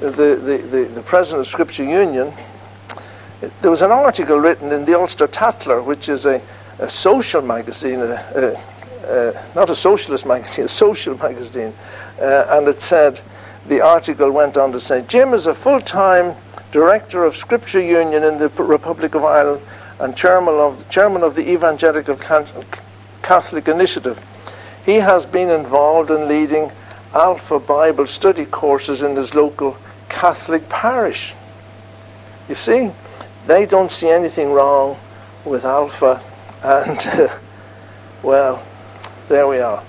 the, 0.01 0.11
the, 0.11 0.67
the, 0.71 0.85
the, 0.95 1.03
president 1.03 1.47
of 1.47 1.51
Scripture 1.51 1.85
Union, 1.85 2.33
there 3.61 3.71
was 3.71 3.83
an 3.83 3.93
article 3.93 4.39
written 4.39 4.73
in 4.73 4.85
the 4.85 4.99
Ulster 4.99 5.27
Tatler, 5.27 5.83
which 5.83 6.09
is 6.09 6.27
a, 6.27 6.43
a 6.79 6.89
social 6.89 7.43
magazine, 7.43 8.01
not 8.01 9.71
a 9.71 9.77
socialist 9.77 10.27
magazine, 10.27 10.65
a 10.65 10.69
social 10.69 11.17
magazine, 11.17 11.75
uh, 12.21 12.47
and 12.51 12.69
it 12.69 12.81
said, 12.83 13.21
the 13.67 13.81
article 13.81 14.31
went 14.31 14.57
on 14.57 14.73
to 14.73 14.81
say 14.81 15.05
Jim 15.07 15.35
is 15.35 15.47
a 15.47 15.55
full 15.55 15.81
time 15.81 16.35
director 16.73 17.25
of 17.25 17.37
Scripture 17.37 17.81
Union 17.81 18.25
in 18.25 18.39
the 18.39 18.49
Republic 18.49 19.15
of 19.15 19.25
Ireland 19.25 19.63
and 19.99 20.17
chairman 20.17 20.55
of, 20.55 20.89
chairman 20.89 21.23
of 21.23 21.35
the 21.35 21.49
Evangelical 21.49 22.17
Catholic 22.17 23.69
Initiative. 23.69 24.19
He 24.85 24.97
has 24.97 25.25
been 25.25 25.49
involved 25.49 26.11
in 26.11 26.27
leading 26.27 26.73
Alpha 27.15 27.61
Bible 27.61 28.07
study 28.07 28.47
courses 28.47 29.03
in 29.03 29.15
his 29.17 29.35
local 29.35 29.77
Catholic 30.09 30.69
parish. 30.69 31.35
You 32.49 32.55
see, 32.55 32.91
they 33.47 33.67
don't 33.67 33.93
see 33.93 34.09
anything 34.09 34.51
wrong 34.51 34.99
with 35.45 35.65
Alpha, 35.65 36.23
and 36.63 36.99
uh, 37.07 37.39
well, 38.23 38.65
there 39.29 39.47
we 39.47 39.59
are 39.59 39.85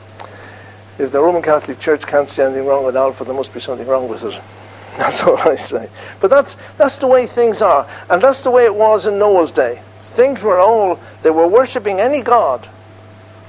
if 0.99 1.11
the 1.11 1.19
Roman 1.19 1.41
Catholic 1.41 1.79
Church 1.79 2.05
can't 2.05 2.29
see 2.29 2.41
anything 2.41 2.65
wrong 2.65 2.85
with 2.85 2.95
Alpha, 2.95 3.23
there 3.23 3.33
must 3.33 3.53
be 3.53 3.59
something 3.59 3.87
wrong 3.87 4.07
with 4.07 4.23
it. 4.23 4.39
That's 4.97 5.21
all 5.23 5.37
I 5.37 5.55
say. 5.55 5.89
But 6.19 6.29
that's, 6.29 6.55
that's 6.77 6.97
the 6.97 7.07
way 7.07 7.25
things 7.25 7.63
are. 7.63 7.89
And 8.11 8.21
that's 8.21 8.41
the 8.41 8.51
way 8.51 8.65
it 8.65 8.75
was 8.75 9.07
in 9.07 9.17
Noah's 9.17 9.51
day. 9.51 9.81
Things 10.15 10.43
were 10.43 10.59
all, 10.59 10.99
they 11.23 11.31
were 11.31 11.47
worshipping 11.47 11.99
any 11.99 12.21
God. 12.21 12.69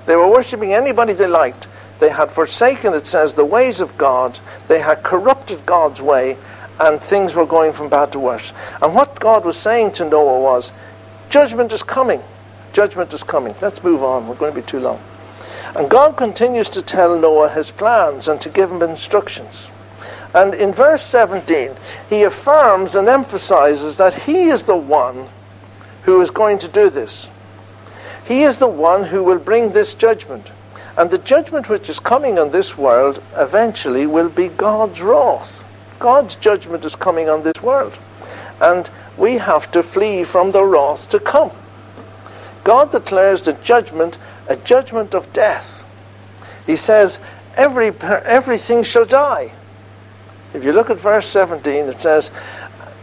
They 0.06 0.16
were 0.16 0.26
worshipping 0.26 0.72
anybody 0.72 1.12
they 1.12 1.26
liked. 1.26 1.66
They 2.00 2.08
had 2.08 2.30
forsaken, 2.30 2.94
it 2.94 3.06
says, 3.06 3.34
the 3.34 3.44
ways 3.44 3.82
of 3.82 3.98
God. 3.98 4.38
They 4.68 4.80
had 4.80 5.02
corrupted 5.02 5.66
God's 5.66 6.00
way, 6.00 6.38
and 6.80 6.98
things 7.02 7.34
were 7.34 7.44
going 7.44 7.74
from 7.74 7.90
bad 7.90 8.12
to 8.12 8.18
worse. 8.18 8.54
And 8.80 8.94
what 8.94 9.20
God 9.20 9.44
was 9.44 9.58
saying 9.58 9.92
to 9.92 10.08
Noah 10.08 10.40
was, 10.40 10.72
judgment 11.28 11.72
is 11.72 11.82
coming. 11.82 12.22
Judgment 12.74 13.12
is 13.12 13.22
coming. 13.22 13.54
Let's 13.62 13.84
move 13.84 14.02
on. 14.02 14.26
We're 14.26 14.34
going 14.34 14.52
to 14.52 14.60
be 14.60 14.66
too 14.66 14.80
long. 14.80 15.00
And 15.76 15.88
God 15.88 16.16
continues 16.16 16.68
to 16.70 16.82
tell 16.82 17.16
Noah 17.18 17.48
his 17.48 17.70
plans 17.70 18.26
and 18.28 18.40
to 18.40 18.48
give 18.48 18.70
him 18.70 18.82
instructions. 18.82 19.68
And 20.34 20.52
in 20.52 20.72
verse 20.72 21.04
17, 21.04 21.76
he 22.10 22.24
affirms 22.24 22.96
and 22.96 23.08
emphasizes 23.08 23.96
that 23.98 24.24
he 24.24 24.48
is 24.48 24.64
the 24.64 24.76
one 24.76 25.28
who 26.02 26.20
is 26.20 26.30
going 26.30 26.58
to 26.58 26.68
do 26.68 26.90
this. 26.90 27.28
He 28.26 28.42
is 28.42 28.58
the 28.58 28.66
one 28.66 29.04
who 29.04 29.22
will 29.22 29.38
bring 29.38 29.70
this 29.70 29.94
judgment. 29.94 30.50
And 30.96 31.10
the 31.10 31.18
judgment 31.18 31.68
which 31.68 31.88
is 31.88 32.00
coming 32.00 32.40
on 32.40 32.50
this 32.50 32.76
world 32.76 33.22
eventually 33.36 34.04
will 34.06 34.28
be 34.28 34.48
God's 34.48 35.00
wrath. 35.00 35.62
God's 36.00 36.34
judgment 36.34 36.84
is 36.84 36.96
coming 36.96 37.28
on 37.28 37.44
this 37.44 37.62
world. 37.62 37.98
And 38.60 38.90
we 39.16 39.34
have 39.34 39.70
to 39.70 39.82
flee 39.84 40.24
from 40.24 40.50
the 40.50 40.64
wrath 40.64 41.08
to 41.10 41.20
come. 41.20 41.52
God 42.64 42.90
declares 42.90 43.42
the 43.42 43.52
judgment 43.52 44.18
a 44.48 44.56
judgment 44.56 45.14
of 45.14 45.32
death. 45.32 45.84
He 46.66 46.76
says, 46.76 47.18
Every, 47.56 47.88
everything 47.88 48.82
shall 48.82 49.04
die. 49.04 49.52
If 50.52 50.64
you 50.64 50.72
look 50.72 50.90
at 50.90 50.98
verse 50.98 51.28
17, 51.28 51.86
it 51.86 52.00
says, 52.00 52.30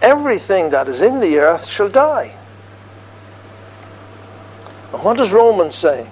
Everything 0.02 0.72
that 0.72 0.88
is 0.88 1.02
in 1.02 1.20
the 1.20 1.38
earth 1.38 1.68
shall 1.68 1.90
die. 1.90 2.36
And 4.92 5.04
what 5.04 5.18
does 5.18 5.32
Romans 5.32 5.76
say? 5.76 6.08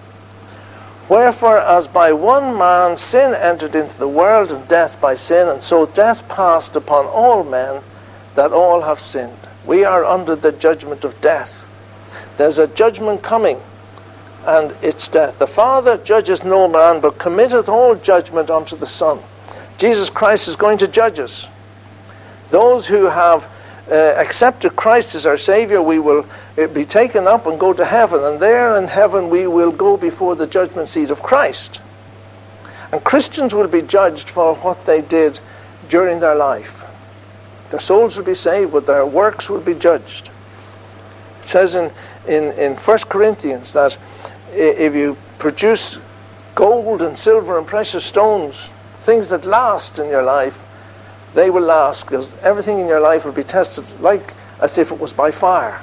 Wherefore, 1.10 1.58
as 1.58 1.88
by 1.88 2.14
one 2.14 2.56
man 2.56 2.96
sin 2.98 3.34
entered 3.34 3.74
into 3.74 3.98
the 3.98 4.08
world, 4.08 4.52
and 4.52 4.68
death 4.68 5.02
by 5.02 5.16
sin, 5.16 5.48
and 5.48 5.62
so 5.62 5.88
death 5.88 6.28
passed 6.30 6.76
upon 6.76 7.08
all 7.08 7.44
men, 7.44 7.82
that 8.36 8.52
all 8.52 8.82
have 8.82 9.00
sinned. 9.00 9.48
We 9.66 9.84
are 9.84 10.06
under 10.06 10.36
the 10.36 10.52
judgment 10.52 11.04
of 11.04 11.20
death. 11.20 11.59
There's 12.40 12.58
a 12.58 12.68
judgment 12.68 13.22
coming 13.22 13.60
and 14.46 14.72
its 14.82 15.10
death. 15.10 15.38
The 15.40 15.46
Father 15.46 15.98
judges 15.98 16.42
no 16.42 16.70
man, 16.70 17.02
but 17.02 17.20
committeth 17.20 17.68
all 17.68 17.96
judgment 17.96 18.50
unto 18.50 18.78
the 18.78 18.88
Son. 18.88 19.20
Jesus 19.78 20.10
Christ 20.10 20.48
is 20.48 20.56
going 20.56 20.78
to 20.78 20.88
judge 20.88 21.20
us. 21.20 21.48
Those 22.50 22.88
who 22.88 23.08
have 23.08 23.44
uh, 23.92 23.94
accepted 23.94 24.78
Christ 24.78 25.16
as 25.16 25.26
our 25.26 25.36
Savior, 25.36 25.82
we 25.82 26.00
will 26.00 26.26
uh, 26.58 26.68
be 26.68 26.86
taken 26.86 27.28
up 27.28 27.46
and 27.46 27.60
go 27.60 27.74
to 27.74 27.84
heaven. 27.84 28.24
And 28.24 28.40
there 28.40 28.78
in 28.78 28.88
heaven, 28.88 29.30
we 29.30 29.46
will 29.46 29.74
go 29.74 29.98
before 29.98 30.38
the 30.38 30.48
judgment 30.48 30.88
seat 30.88 31.10
of 31.10 31.22
Christ. 31.22 31.82
And 32.94 33.04
Christians 33.04 33.54
will 33.54 33.68
be 33.68 33.82
judged 33.82 34.30
for 34.30 34.56
what 34.56 34.86
they 34.86 35.02
did 35.02 35.42
during 35.90 36.22
their 36.22 36.36
life. 36.36 36.86
Their 37.70 37.82
souls 37.82 38.16
will 38.16 38.24
be 38.24 38.34
saved, 38.34 38.72
but 38.72 38.88
their 38.88 39.06
works 39.06 39.50
will 39.50 39.60
be 39.60 39.76
judged. 39.76 40.32
It 41.44 41.50
says 41.50 41.76
in, 41.76 41.92
in, 42.28 42.52
in 42.54 42.76
1 42.76 42.98
Corinthians 43.10 43.74
that 43.74 43.98
if 44.52 44.94
you 44.94 45.18
produce 45.38 45.98
gold 46.56 47.02
and 47.02 47.18
silver 47.18 47.58
and 47.58 47.66
precious 47.66 48.04
stones, 48.04 48.70
things 49.04 49.30
that 49.30 49.46
last 49.46 50.00
in 50.00 50.10
your 50.10 50.24
life, 50.24 50.58
they 51.34 51.50
will 51.50 51.64
last 51.64 52.06
because 52.06 52.34
everything 52.42 52.80
in 52.80 52.88
your 52.88 53.00
life 53.00 53.24
will 53.24 53.32
be 53.32 53.44
tested 53.44 53.86
like 54.02 54.34
as 54.60 54.78
if 54.78 54.92
it 54.92 55.00
was 55.00 55.14
by 55.14 55.32
fire. 55.32 55.82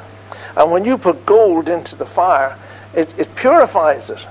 And 0.57 0.71
when 0.71 0.85
you 0.85 0.99
put 0.99 1.25
gold 1.27 1.69
into 1.69 1.97
the 1.97 2.07
fire, 2.07 2.59
it, 2.95 3.15
it 3.19 3.35
purifies 3.35 4.11
it. 4.11 4.27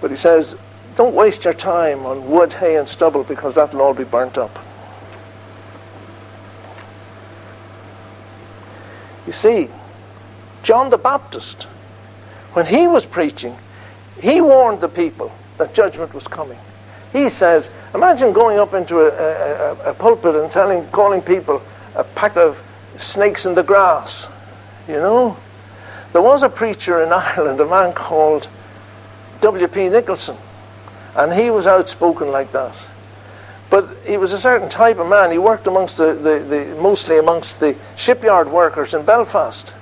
But 0.00 0.10
he 0.10 0.16
says, 0.16 0.56
don't 0.96 1.14
waste 1.14 1.44
your 1.44 1.54
time 1.54 2.04
on 2.06 2.28
wood, 2.28 2.54
hay, 2.54 2.76
and 2.76 2.88
stubble 2.88 3.24
because 3.24 3.54
that 3.54 3.72
will 3.72 3.82
all 3.82 3.94
be 3.94 4.04
burnt 4.04 4.36
up. 4.36 4.58
You 9.26 9.32
see, 9.32 9.68
John 10.62 10.90
the 10.90 10.98
Baptist, 10.98 11.64
when 12.52 12.66
he 12.66 12.86
was 12.86 13.06
preaching, 13.06 13.56
he 14.20 14.40
warned 14.40 14.80
the 14.80 14.88
people 14.88 15.32
that 15.58 15.74
judgment 15.74 16.14
was 16.14 16.26
coming. 16.26 16.58
He 17.12 17.28
says, 17.28 17.68
imagine 17.94 18.32
going 18.32 18.58
up 18.58 18.74
into 18.74 19.00
a, 19.00 19.08
a, 19.08 19.90
a, 19.90 19.94
pulpit 19.94 20.34
and 20.34 20.50
telling, 20.50 20.86
calling 20.88 21.22
people 21.22 21.62
a 21.94 22.04
pack 22.04 22.36
of 22.36 22.60
snakes 22.98 23.46
in 23.46 23.54
the 23.54 23.62
grass. 23.62 24.28
You 24.86 24.94
know? 24.94 25.36
There 26.12 26.22
was 26.22 26.42
a 26.42 26.48
preacher 26.48 27.02
in 27.02 27.12
Ireland, 27.12 27.60
a 27.60 27.66
man 27.66 27.92
called 27.94 28.48
W.P. 29.40 29.88
Nicholson, 29.88 30.36
and 31.14 31.32
he 31.32 31.50
was 31.50 31.66
outspoken 31.66 32.30
like 32.30 32.52
that. 32.52 32.74
But 33.70 33.98
he 34.04 34.16
was 34.16 34.32
a 34.32 34.40
certain 34.40 34.68
type 34.68 34.98
of 34.98 35.08
man. 35.08 35.30
He 35.30 35.38
worked 35.38 35.66
amongst 35.66 35.98
the, 35.98 36.14
the, 36.14 36.38
the 36.38 36.80
mostly 36.80 37.18
amongst 37.18 37.60
the 37.60 37.76
shipyard 37.96 38.50
workers 38.50 38.94
in 38.94 39.04
Belfast. 39.04 39.72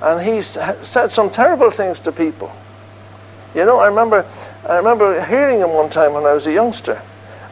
And 0.00 0.20
he 0.20 0.42
said 0.42 1.12
some 1.12 1.30
terrible 1.30 1.70
things 1.70 2.00
to 2.00 2.12
people. 2.12 2.52
You 3.54 3.64
know, 3.64 3.78
I 3.78 3.86
remember, 3.86 4.26
I 4.68 4.76
remember 4.76 5.24
hearing 5.24 5.60
him 5.60 5.70
one 5.70 5.88
time 5.88 6.12
when 6.12 6.24
I 6.24 6.32
was 6.32 6.46
a 6.46 6.52
youngster. 6.52 7.00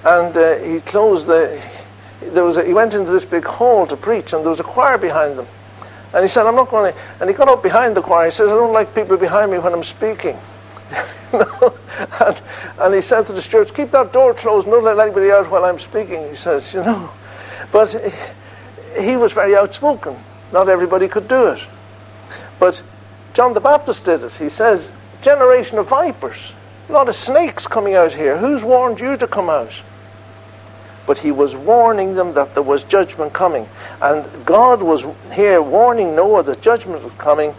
And 0.04 0.36
uh, 0.36 0.58
he 0.58 0.80
closed 0.80 1.26
the, 1.28 1.62
there 2.20 2.44
was 2.44 2.56
a, 2.56 2.64
he 2.64 2.74
went 2.74 2.94
into 2.94 3.12
this 3.12 3.24
big 3.24 3.44
hall 3.44 3.86
to 3.86 3.96
preach 3.96 4.32
and 4.32 4.42
there 4.42 4.50
was 4.50 4.60
a 4.60 4.64
choir 4.64 4.98
behind 4.98 5.38
them. 5.38 5.46
And 6.12 6.24
he 6.24 6.28
said, 6.28 6.46
I'm 6.46 6.56
not 6.56 6.68
going 6.70 6.92
to, 6.92 7.00
and 7.20 7.30
he 7.30 7.34
got 7.34 7.48
up 7.48 7.62
behind 7.62 7.96
the 7.96 8.02
choir. 8.02 8.26
He 8.26 8.32
says, 8.32 8.48
I 8.48 8.54
don't 8.54 8.72
like 8.72 8.94
people 8.94 9.16
behind 9.16 9.50
me 9.50 9.58
when 9.58 9.72
I'm 9.72 9.84
speaking. 9.84 10.36
and, 11.32 12.40
and, 12.78 12.94
he 12.94 13.00
said 13.00 13.26
to 13.26 13.32
the 13.32 13.40
stewards, 13.40 13.70
keep 13.70 13.90
that 13.92 14.12
door 14.12 14.34
closed, 14.34 14.66
don't 14.66 14.84
let 14.84 14.98
anybody 14.98 15.30
out 15.30 15.50
while 15.50 15.64
I'm 15.64 15.78
speaking, 15.78 16.28
he 16.28 16.36
says, 16.36 16.74
you 16.74 16.82
know. 16.82 17.10
But 17.70 18.12
he 18.98 19.16
was 19.16 19.32
very 19.32 19.56
outspoken. 19.56 20.22
Not 20.52 20.68
everybody 20.68 21.08
could 21.08 21.28
do 21.28 21.48
it. 21.48 21.60
But 22.62 22.80
John 23.34 23.54
the 23.54 23.60
Baptist 23.60 24.04
did 24.04 24.22
it. 24.22 24.34
He 24.34 24.48
says, 24.48 24.88
generation 25.20 25.78
of 25.78 25.88
vipers, 25.88 26.52
a 26.88 26.92
lot 26.92 27.08
of 27.08 27.16
snakes 27.16 27.66
coming 27.66 27.96
out 27.96 28.12
here. 28.12 28.38
Who's 28.38 28.62
warned 28.62 29.00
you 29.00 29.16
to 29.16 29.26
come 29.26 29.50
out? 29.50 29.82
But 31.04 31.18
he 31.18 31.32
was 31.32 31.56
warning 31.56 32.14
them 32.14 32.34
that 32.34 32.54
there 32.54 32.62
was 32.62 32.84
judgment 32.84 33.32
coming. 33.32 33.68
And 34.00 34.46
God 34.46 34.80
was 34.80 35.04
here 35.32 35.60
warning 35.60 36.14
Noah 36.14 36.44
that 36.44 36.62
judgment 36.62 37.02
was 37.02 37.12
coming. 37.18 37.56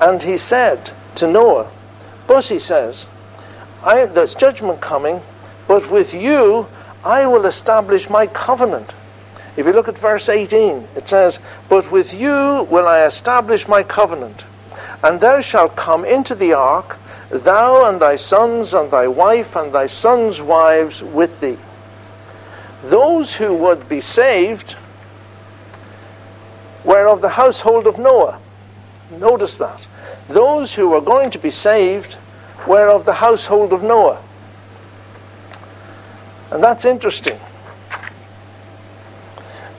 And 0.00 0.22
he 0.22 0.38
said 0.38 0.92
to 1.16 1.26
Noah, 1.26 1.68
but 2.28 2.44
he 2.44 2.60
says, 2.60 3.08
I, 3.82 4.06
there's 4.06 4.36
judgment 4.36 4.80
coming, 4.80 5.22
but 5.66 5.90
with 5.90 6.14
you 6.14 6.68
I 7.02 7.26
will 7.26 7.46
establish 7.46 8.08
my 8.08 8.28
covenant. 8.28 8.94
If 9.56 9.64
you 9.64 9.72
look 9.72 9.88
at 9.88 9.98
verse 9.98 10.28
18, 10.28 10.88
it 10.96 11.08
says, 11.08 11.38
But 11.68 11.90
with 11.90 12.12
you 12.12 12.66
will 12.70 12.86
I 12.86 13.04
establish 13.04 13.66
my 13.66 13.82
covenant, 13.82 14.44
and 15.02 15.20
thou 15.20 15.40
shalt 15.40 15.76
come 15.76 16.04
into 16.04 16.34
the 16.34 16.52
ark, 16.52 16.98
thou 17.30 17.88
and 17.88 18.00
thy 18.00 18.16
sons 18.16 18.74
and 18.74 18.90
thy 18.90 19.08
wife 19.08 19.56
and 19.56 19.74
thy 19.74 19.86
sons' 19.86 20.42
wives 20.42 21.02
with 21.02 21.40
thee. 21.40 21.58
Those 22.84 23.36
who 23.36 23.54
would 23.54 23.88
be 23.88 24.00
saved 24.02 24.76
were 26.84 27.08
of 27.08 27.22
the 27.22 27.30
household 27.30 27.86
of 27.86 27.98
Noah. 27.98 28.38
Notice 29.10 29.56
that. 29.56 29.80
Those 30.28 30.74
who 30.74 30.88
were 30.88 31.00
going 31.00 31.30
to 31.30 31.38
be 31.38 31.50
saved 31.50 32.18
were 32.66 32.88
of 32.88 33.06
the 33.06 33.14
household 33.14 33.72
of 33.72 33.82
Noah. 33.82 34.22
And 36.50 36.62
that's 36.62 36.84
interesting. 36.84 37.40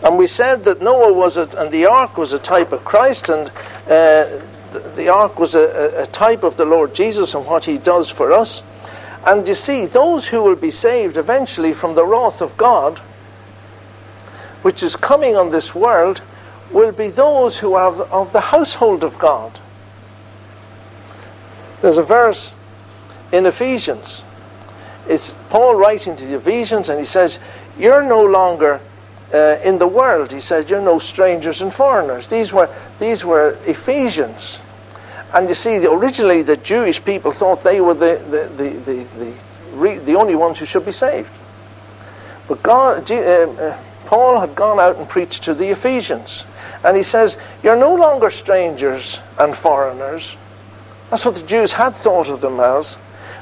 And 0.07 0.17
we 0.17 0.27
said 0.27 0.63
that 0.63 0.81
Noah 0.81 1.11
was 1.11 1.35
a, 1.35 1.49
and 1.57 1.69
the 1.69 1.85
ark 1.85 2.17
was 2.17 2.31
a 2.31 2.39
type 2.39 2.71
of 2.71 2.85
Christ, 2.85 3.27
and 3.27 3.49
uh, 3.87 4.41
the, 4.71 4.93
the, 4.95 5.09
ark 5.09 5.37
was 5.37 5.53
a, 5.53 6.03
a 6.03 6.07
type 6.07 6.43
of 6.43 6.55
the 6.55 6.63
Lord 6.63 6.95
Jesus 6.95 7.33
and 7.33 7.45
what 7.45 7.65
he 7.65 7.77
does 7.77 8.09
for 8.09 8.31
us. 8.31 8.63
And 9.25 9.45
you 9.45 9.53
see, 9.53 9.85
those 9.85 10.27
who 10.27 10.41
will 10.41 10.55
be 10.55 10.71
saved 10.71 11.17
eventually 11.17 11.73
from 11.73 11.95
the 11.95 12.05
wrath 12.05 12.41
of 12.41 12.55
God, 12.55 12.99
which 14.61 14.81
is 14.81 14.95
coming 14.95 15.35
on 15.35 15.51
this 15.51 15.75
world, 15.75 16.21
will 16.71 16.93
be 16.93 17.09
those 17.09 17.57
who 17.57 17.73
are 17.73 17.91
of 18.03 18.31
the 18.31 18.39
household 18.39 19.03
of 19.03 19.19
God. 19.19 19.59
There's 21.81 21.97
a 21.97 22.03
verse 22.03 22.53
in 23.33 23.45
Ephesians. 23.45 24.21
It's 25.05 25.35
Paul 25.49 25.75
writing 25.75 26.15
to 26.15 26.25
the 26.25 26.37
Ephesians, 26.37 26.87
and 26.87 26.97
he 26.97 27.05
says, 27.05 27.39
You're 27.77 28.03
no 28.03 28.23
longer 28.23 28.79
uh, 29.33 29.59
in 29.63 29.77
the 29.77 29.87
world. 29.87 30.31
He 30.31 30.41
says, 30.41 30.69
You're 30.69 30.81
no 30.81 30.99
strangers 30.99 31.61
and 31.61 31.73
foreigners. 31.73 32.27
These 32.27 32.53
were, 32.53 32.73
these 32.99 33.25
were 33.25 33.57
Ephesians. 33.65 34.59
And 35.33 35.49
you 35.49 35.55
see, 35.55 35.77
originally 35.85 36.41
the 36.41 36.57
Jewish 36.57 37.03
people 37.03 37.31
thought 37.31 37.63
they 37.63 37.81
were 37.81 37.93
the, 37.93 38.21
the, 38.29 38.63
the, 38.63 38.69
the, 38.79 39.03
the, 39.19 39.33
re, 39.73 39.97
the 39.97 40.15
only 40.15 40.35
ones 40.35 40.59
who 40.59 40.65
should 40.65 40.85
be 40.85 40.91
saved. 40.91 41.29
But 42.47 42.63
God, 42.63 43.11
uh, 43.11 43.15
uh, 43.15 43.81
Paul 44.05 44.39
had 44.39 44.55
gone 44.55 44.79
out 44.79 44.95
and 44.95 45.07
preached 45.09 45.43
to 45.43 45.53
the 45.53 45.67
Ephesians. 45.67 46.45
And 46.83 46.95
he 46.95 47.03
says, 47.03 47.35
You're 47.61 47.75
no 47.75 47.93
longer 47.95 48.29
strangers 48.29 49.19
and 49.37 49.55
foreigners 49.55 50.37
that's 51.09 51.23
what 51.23 51.35
the 51.35 51.43
Jews 51.43 51.73
had 51.73 51.95
thought 51.95 52.29
of 52.29 52.41
them 52.41 52.59
as. 52.59 52.97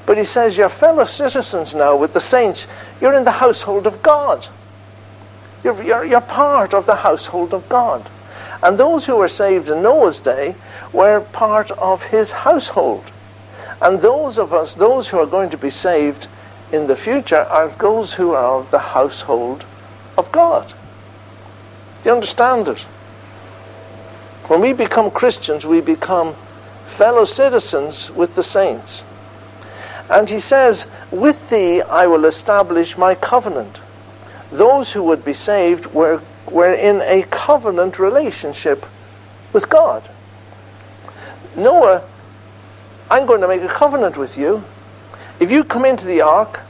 But 0.06 0.18
he 0.18 0.24
says, 0.24 0.58
You're 0.58 0.70
fellow 0.70 1.06
citizens 1.06 1.74
now 1.74 1.96
with 1.96 2.14
the 2.14 2.20
saints. 2.20 2.68
You're 3.02 3.14
in 3.14 3.24
the 3.24 3.32
household 3.32 3.88
of 3.88 4.02
God. 4.04 4.48
You're, 5.66 5.82
you're, 5.82 6.06
you're 6.06 6.22
part 6.22 6.76
of 6.76 6.86
the 6.86 6.98
household 6.98 7.52
of 7.52 7.68
God. 7.68 8.08
And 8.62 8.78
those 8.78 9.08
who 9.08 9.16
were 9.16 9.28
saved 9.28 9.68
in 9.68 9.82
Noah's 9.82 10.22
day 10.22 10.54
were 10.94 11.22
part 11.22 11.72
of 11.72 12.04
his 12.04 12.32
household. 12.32 13.06
And 13.82 14.00
those 14.00 14.38
of 14.38 14.54
us, 14.54 14.76
those 14.76 15.08
who 15.08 15.18
are 15.18 15.26
going 15.26 15.50
to 15.50 15.58
be 15.58 15.72
saved 15.72 16.28
in 16.72 16.86
the 16.86 16.96
future, 16.96 17.40
are 17.40 17.70
those 17.70 18.14
who 18.14 18.34
are 18.34 18.60
of 18.60 18.70
the 18.70 18.94
household 18.94 19.66
of 20.20 20.32
God. 20.32 20.70
Do 22.04 22.10
you 22.10 22.16
understand 22.16 22.68
it? 22.68 22.82
When 24.46 24.62
we 24.62 24.72
become 24.72 25.10
Christians, 25.10 25.66
we 25.66 25.82
become 25.82 26.36
fellow 26.96 27.26
citizens 27.26 28.12
with 28.12 28.36
the 28.36 28.44
saints. 28.44 29.04
And 30.12 30.30
he 30.30 30.40
says, 30.40 30.86
With 31.10 31.50
thee 31.50 31.82
I 31.82 32.06
will 32.06 32.26
establish 32.26 33.00
my 33.00 33.16
covenant. 33.16 33.80
Those 34.52 34.92
who 34.92 35.04
would 35.04 35.26
be 35.26 35.34
saved 35.34 35.88
were, 35.88 36.22
were 36.50 36.74
in 36.74 37.02
a 37.02 37.24
covenant 37.24 38.00
relationship 38.00 38.86
with 39.54 39.70
God. 39.70 40.10
Noah, 41.56 42.04
I'm 43.10 43.26
going 43.26 43.42
to 43.42 43.48
make 43.48 43.62
a 43.62 43.68
covenant 43.68 44.18
with 44.18 44.38
you. 44.38 44.64
If 45.40 45.52
you 45.52 45.64
come 45.64 45.86
into 45.86 46.06
the 46.06 46.22
ark, 46.22 46.62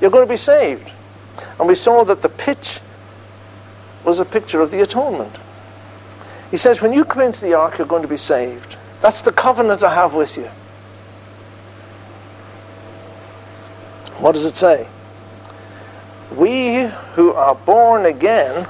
you're 0.00 0.10
going 0.10 0.26
to 0.26 0.32
be 0.32 0.38
saved. 0.38 0.90
And 1.58 1.68
we 1.68 1.74
saw 1.74 2.04
that 2.04 2.22
the 2.22 2.28
pitch 2.28 2.80
was 4.04 4.18
a 4.18 4.24
picture 4.24 4.60
of 4.60 4.70
the 4.70 4.80
atonement. 4.80 5.36
He 6.50 6.56
says, 6.56 6.80
when 6.80 6.92
you 6.92 7.04
come 7.04 7.22
into 7.22 7.40
the 7.40 7.54
ark, 7.54 7.78
you're 7.78 7.86
going 7.86 8.02
to 8.02 8.08
be 8.08 8.18
saved. 8.18 8.76
That's 9.00 9.20
the 9.22 9.32
covenant 9.32 9.82
I 9.82 9.94
have 9.94 10.14
with 10.14 10.36
you. 10.36 10.50
What 14.18 14.32
does 14.32 14.44
it 14.44 14.56
say? 14.56 14.86
We 16.36 16.90
who 17.14 17.32
are 17.32 17.54
born 17.54 18.06
again 18.06 18.66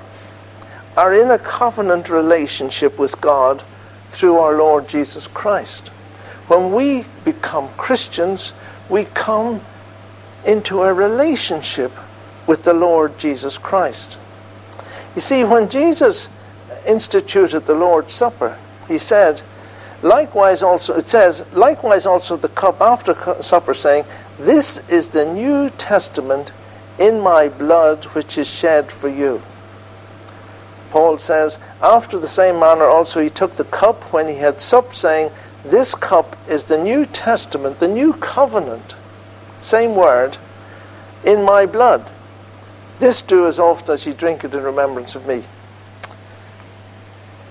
are 0.97 1.15
in 1.15 1.31
a 1.31 1.39
covenant 1.39 2.09
relationship 2.09 2.99
with 2.99 3.21
God 3.21 3.63
through 4.11 4.39
our 4.39 4.57
Lord 4.57 4.89
Jesus 4.89 5.27
Christ. 5.29 5.89
When 6.49 6.73
we 6.73 7.07
become 7.25 7.71
Christians, 7.77 8.53
we 8.91 9.05
come 9.05 9.63
into 10.45 10.83
a 10.83 10.93
relationship 10.93 11.93
with 12.47 12.65
the 12.65 12.75
Lord 12.75 13.17
Jesus 13.17 13.59
Christ. 13.59 14.19
You 15.15 15.23
see, 15.23 15.45
when 15.45 15.69
Jesus 15.69 16.29
instituted 16.87 17.67
the 17.67 17.75
Lord's 17.75 18.13
Supper, 18.13 18.59
he 18.89 18.99
said, 18.99 19.41
likewise 20.03 20.63
also, 20.63 20.95
it 20.95 21.09
says, 21.09 21.45
likewise 21.53 22.07
also 22.07 22.37
the 22.37 22.49
cup 22.49 22.81
after 22.81 23.41
supper, 23.41 23.73
saying, 23.73 24.05
This 24.39 24.81
is 24.89 25.09
the 25.09 25.25
New 25.25 25.71
Testament 25.71 26.51
in 27.03 27.21
my 27.21 27.49
blood 27.49 28.05
which 28.15 28.39
is 28.39 28.47
shed 28.47 28.93
for 28.93 29.09
you. 29.09 29.43
Paul 30.91 31.19
says, 31.19 31.59
After 31.81 32.17
the 32.17 32.29
same 32.29 32.61
manner 32.61 32.85
also 32.85 33.21
he 33.21 33.29
took 33.29 33.57
the 33.57 33.65
cup 33.65 34.13
when 34.13 34.29
he 34.29 34.37
had 34.37 34.61
supped, 34.63 34.95
saying, 34.95 35.33
This 35.65 35.97
cup 35.97 36.37
is 36.49 36.65
the 36.65 36.79
New 36.79 37.05
Testament, 37.05 37.81
the 37.81 37.89
new 37.89 38.13
covenant, 38.13 38.95
same 39.63 39.97
word, 39.97 40.39
in 41.25 41.43
my 41.43 41.67
blood. 41.67 42.09
This 43.01 43.21
do 43.21 43.49
as 43.49 43.59
oft 43.59 43.89
as 43.89 44.07
ye 44.07 44.13
drink 44.13 44.45
it 44.45 44.55
in 44.55 44.63
remembrance 44.63 45.17
of 45.17 45.27
me. 45.27 45.45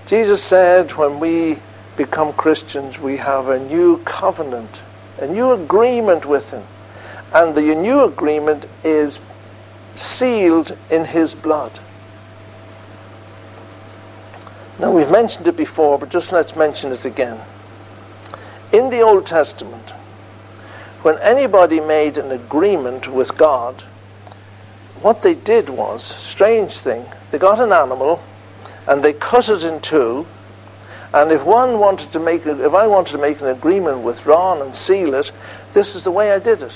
Jesus 0.06 0.42
said, 0.42 0.92
when 0.92 1.20
we 1.20 1.58
become 1.96 2.32
Christians, 2.32 2.98
we 2.98 3.18
have 3.18 3.48
a 3.48 3.58
new 3.58 3.98
covenant, 4.04 4.80
a 5.18 5.26
new 5.26 5.52
agreement 5.52 6.24
with 6.24 6.48
Him. 6.50 6.64
And 7.34 7.54
the 7.54 7.74
new 7.74 8.02
agreement 8.04 8.64
is 8.82 9.18
sealed 9.94 10.76
in 10.90 11.06
His 11.06 11.34
blood. 11.34 11.80
Now, 14.78 14.90
we've 14.90 15.10
mentioned 15.10 15.46
it 15.46 15.56
before, 15.56 15.98
but 15.98 16.08
just 16.08 16.32
let's 16.32 16.56
mention 16.56 16.92
it 16.92 17.04
again. 17.04 17.40
In 18.72 18.90
the 18.90 19.00
Old 19.00 19.26
Testament, 19.26 19.90
when 21.02 21.18
anybody 21.18 21.78
made 21.78 22.16
an 22.16 22.30
agreement 22.30 23.06
with 23.06 23.36
God, 23.36 23.84
what 25.02 25.22
they 25.22 25.34
did 25.34 25.68
was, 25.68 26.02
strange 26.02 26.78
thing, 26.78 27.06
they 27.30 27.38
got 27.38 27.60
an 27.60 27.72
animal 27.72 28.22
and 28.86 29.02
they 29.02 29.12
cut 29.12 29.48
it 29.48 29.64
in 29.64 29.80
two. 29.80 30.26
And 31.12 31.30
if 31.30 31.44
one 31.44 31.78
wanted 31.78 32.12
to 32.12 32.20
make, 32.20 32.46
if 32.46 32.72
I 32.72 32.86
wanted 32.86 33.12
to 33.12 33.18
make 33.18 33.40
an 33.40 33.48
agreement 33.48 33.98
with 33.98 34.24
Ron 34.24 34.62
and 34.62 34.74
seal 34.74 35.14
it, 35.14 35.32
this 35.74 35.94
is 35.94 36.04
the 36.04 36.10
way 36.10 36.32
I 36.32 36.38
did 36.38 36.62
it. 36.62 36.72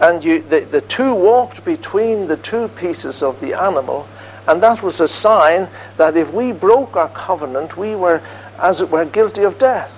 And 0.00 0.22
you, 0.22 0.42
the, 0.42 0.60
the 0.60 0.82
two 0.82 1.14
walked 1.14 1.64
between 1.64 2.28
the 2.28 2.36
two 2.36 2.68
pieces 2.68 3.22
of 3.22 3.40
the 3.40 3.54
animal, 3.54 4.06
and 4.46 4.62
that 4.62 4.82
was 4.82 5.00
a 5.00 5.08
sign 5.08 5.68
that 5.96 6.16
if 6.16 6.32
we 6.32 6.52
broke 6.52 6.96
our 6.96 7.08
covenant, 7.08 7.76
we 7.76 7.94
were, 7.94 8.22
as 8.58 8.80
it 8.80 8.90
were, 8.90 9.04
guilty 9.04 9.42
of 9.42 9.58
death. 9.58 9.92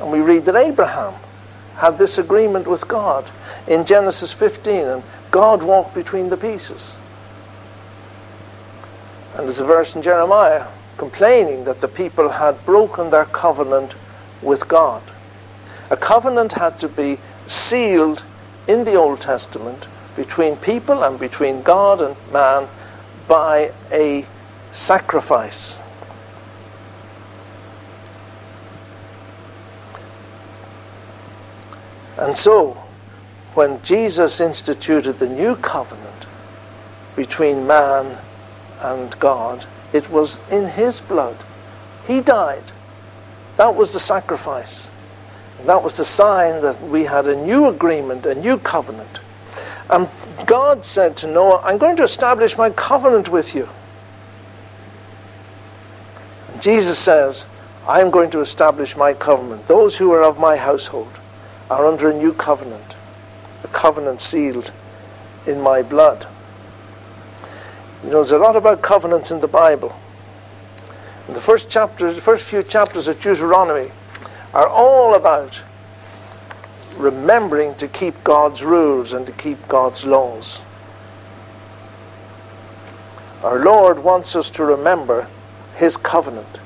And 0.00 0.10
we 0.10 0.20
read 0.20 0.44
that 0.44 0.56
Abraham 0.56 1.14
had 1.76 1.98
this 1.98 2.18
agreement 2.18 2.66
with 2.66 2.86
God 2.88 3.30
in 3.66 3.84
Genesis 3.84 4.32
15, 4.32 4.74
and 4.74 5.02
God 5.30 5.62
walked 5.62 5.94
between 5.94 6.28
the 6.28 6.36
pieces. 6.36 6.92
And 9.34 9.46
there's 9.46 9.60
a 9.60 9.64
verse 9.64 9.94
in 9.94 10.02
Jeremiah 10.02 10.66
complaining 10.96 11.64
that 11.64 11.80
the 11.80 11.88
people 11.88 12.28
had 12.28 12.66
broken 12.66 13.10
their 13.10 13.26
covenant 13.26 13.94
with 14.42 14.66
God. 14.66 15.02
A 15.90 15.96
covenant 15.96 16.52
had 16.52 16.78
to 16.80 16.88
be 16.88 17.18
sealed 17.46 18.22
in 18.66 18.84
the 18.84 18.94
Old 18.94 19.20
Testament 19.20 19.86
between 20.16 20.56
people 20.56 21.02
and 21.02 21.18
between 21.18 21.62
God 21.62 22.00
and 22.00 22.16
man 22.32 22.68
by 23.26 23.72
a 23.90 24.26
sacrifice. 24.70 25.76
And 32.18 32.36
so, 32.36 32.82
when 33.54 33.80
Jesus 33.82 34.40
instituted 34.40 35.18
the 35.18 35.28
new 35.28 35.54
covenant 35.56 36.26
between 37.14 37.66
man 37.66 38.18
and 38.80 39.18
God, 39.20 39.66
it 39.92 40.10
was 40.10 40.38
in 40.50 40.68
his 40.68 41.00
blood. 41.00 41.36
He 42.06 42.20
died. 42.20 42.72
That 43.56 43.74
was 43.74 43.92
the 43.92 44.00
sacrifice. 44.00 44.88
That 45.64 45.82
was 45.82 45.96
the 45.96 46.04
sign 46.04 46.62
that 46.62 46.80
we 46.88 47.04
had 47.04 47.26
a 47.26 47.36
new 47.36 47.66
agreement, 47.66 48.24
a 48.26 48.34
new 48.34 48.58
covenant. 48.58 49.20
And 49.90 50.08
God 50.46 50.84
said 50.84 51.16
to 51.18 51.26
Noah, 51.26 51.60
I'm 51.62 51.78
going 51.78 51.96
to 51.96 52.04
establish 52.04 52.56
my 52.56 52.70
covenant 52.70 53.28
with 53.28 53.54
you. 53.54 53.68
And 56.52 56.62
Jesus 56.62 56.98
says, 56.98 57.46
I 57.86 58.00
am 58.00 58.10
going 58.10 58.30
to 58.30 58.40
establish 58.40 58.96
my 58.96 59.14
covenant. 59.14 59.66
Those 59.66 59.96
who 59.96 60.12
are 60.12 60.22
of 60.22 60.38
my 60.38 60.56
household 60.56 61.12
are 61.70 61.86
under 61.86 62.10
a 62.10 62.16
new 62.16 62.32
covenant, 62.32 62.94
a 63.64 63.68
covenant 63.68 64.20
sealed 64.20 64.72
in 65.46 65.60
my 65.60 65.82
blood. 65.82 66.26
You 68.04 68.10
know, 68.10 68.16
there's 68.16 68.30
a 68.30 68.38
lot 68.38 68.56
about 68.56 68.82
covenants 68.82 69.30
in 69.30 69.40
the 69.40 69.48
Bible. 69.48 69.98
And 71.26 71.34
the 71.34 71.40
first 71.40 71.68
chapters, 71.68 72.14
the 72.14 72.22
first 72.22 72.44
few 72.44 72.62
chapters 72.62 73.08
of 73.08 73.20
Deuteronomy 73.20 73.90
are 74.52 74.68
all 74.68 75.14
about 75.14 75.60
remembering 76.96 77.74
to 77.76 77.88
keep 77.88 78.24
God's 78.24 78.62
rules 78.62 79.12
and 79.12 79.26
to 79.26 79.32
keep 79.32 79.68
God's 79.68 80.04
laws. 80.04 80.60
Our 83.42 83.58
Lord 83.58 84.02
wants 84.02 84.34
us 84.34 84.50
to 84.50 84.64
remember 84.64 85.28
His 85.76 85.96
covenant 85.96 86.58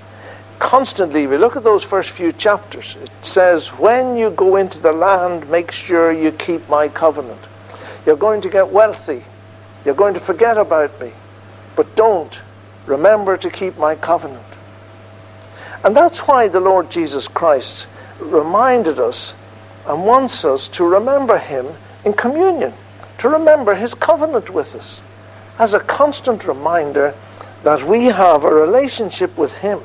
constantly, 0.63 1.27
we 1.27 1.37
look 1.37 1.57
at 1.57 1.65
those 1.65 1.83
first 1.83 2.11
few 2.11 2.31
chapters. 2.31 2.97
It 3.03 3.11
says, 3.21 3.69
when 3.69 4.17
you 4.17 4.31
go 4.31 4.55
into 4.55 4.79
the 4.79 4.93
land, 4.93 5.51
make 5.51 5.73
sure 5.73 6.13
you 6.13 6.31
keep 6.31 6.69
my 6.69 6.87
covenant. 6.89 7.41
You're 8.07 8.17
going 8.17 8.41
to 8.43 8.49
get 8.49 8.71
wealthy. 8.71 9.25
You're 9.85 9.97
going 9.97 10.15
to 10.15 10.21
forget 10.21 10.57
about 10.57 11.01
me. 11.01 11.13
But 11.75 11.97
don't. 11.97 12.39
Remember 12.87 13.37
to 13.37 13.51
keep 13.51 13.77
my 13.77 13.97
covenant. 13.97 14.47
And 15.85 15.97
that's 15.97 16.21
why 16.21 16.49
the 16.49 16.61
Lord 16.61 16.91
Jesus 16.91 17.29
Christ 17.29 17.87
reminded 18.21 18.99
us 18.99 19.35
and 19.87 20.07
wants 20.07 20.45
us 20.45 20.69
to 20.69 20.85
remember 20.85 21.39
him 21.39 21.75
in 22.05 22.13
communion, 22.13 22.75
to 23.19 23.29
remember 23.29 23.75
his 23.75 23.95
covenant 23.95 24.51
with 24.51 24.75
us, 24.75 25.03
as 25.59 25.75
a 25.75 25.81
constant 25.81 26.47
reminder 26.47 27.15
that 27.65 27.87
we 27.87 28.07
have 28.07 28.45
a 28.45 28.55
relationship 28.55 29.37
with 29.37 29.53
him 29.55 29.81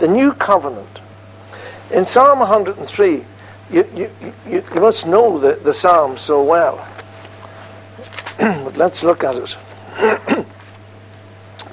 the 0.00 0.08
new 0.08 0.32
covenant. 0.32 0.98
In 1.90 2.06
Psalm 2.06 2.40
103, 2.40 3.24
you, 3.70 3.86
you, 3.94 4.10
you, 4.20 4.32
you 4.48 4.80
must 4.80 5.06
know 5.06 5.38
the, 5.38 5.54
the 5.56 5.72
psalm 5.74 6.16
so 6.16 6.42
well. 6.42 6.88
but 8.38 8.76
let's 8.76 9.04
look 9.04 9.22
at 9.22 9.36
it. 9.36 10.46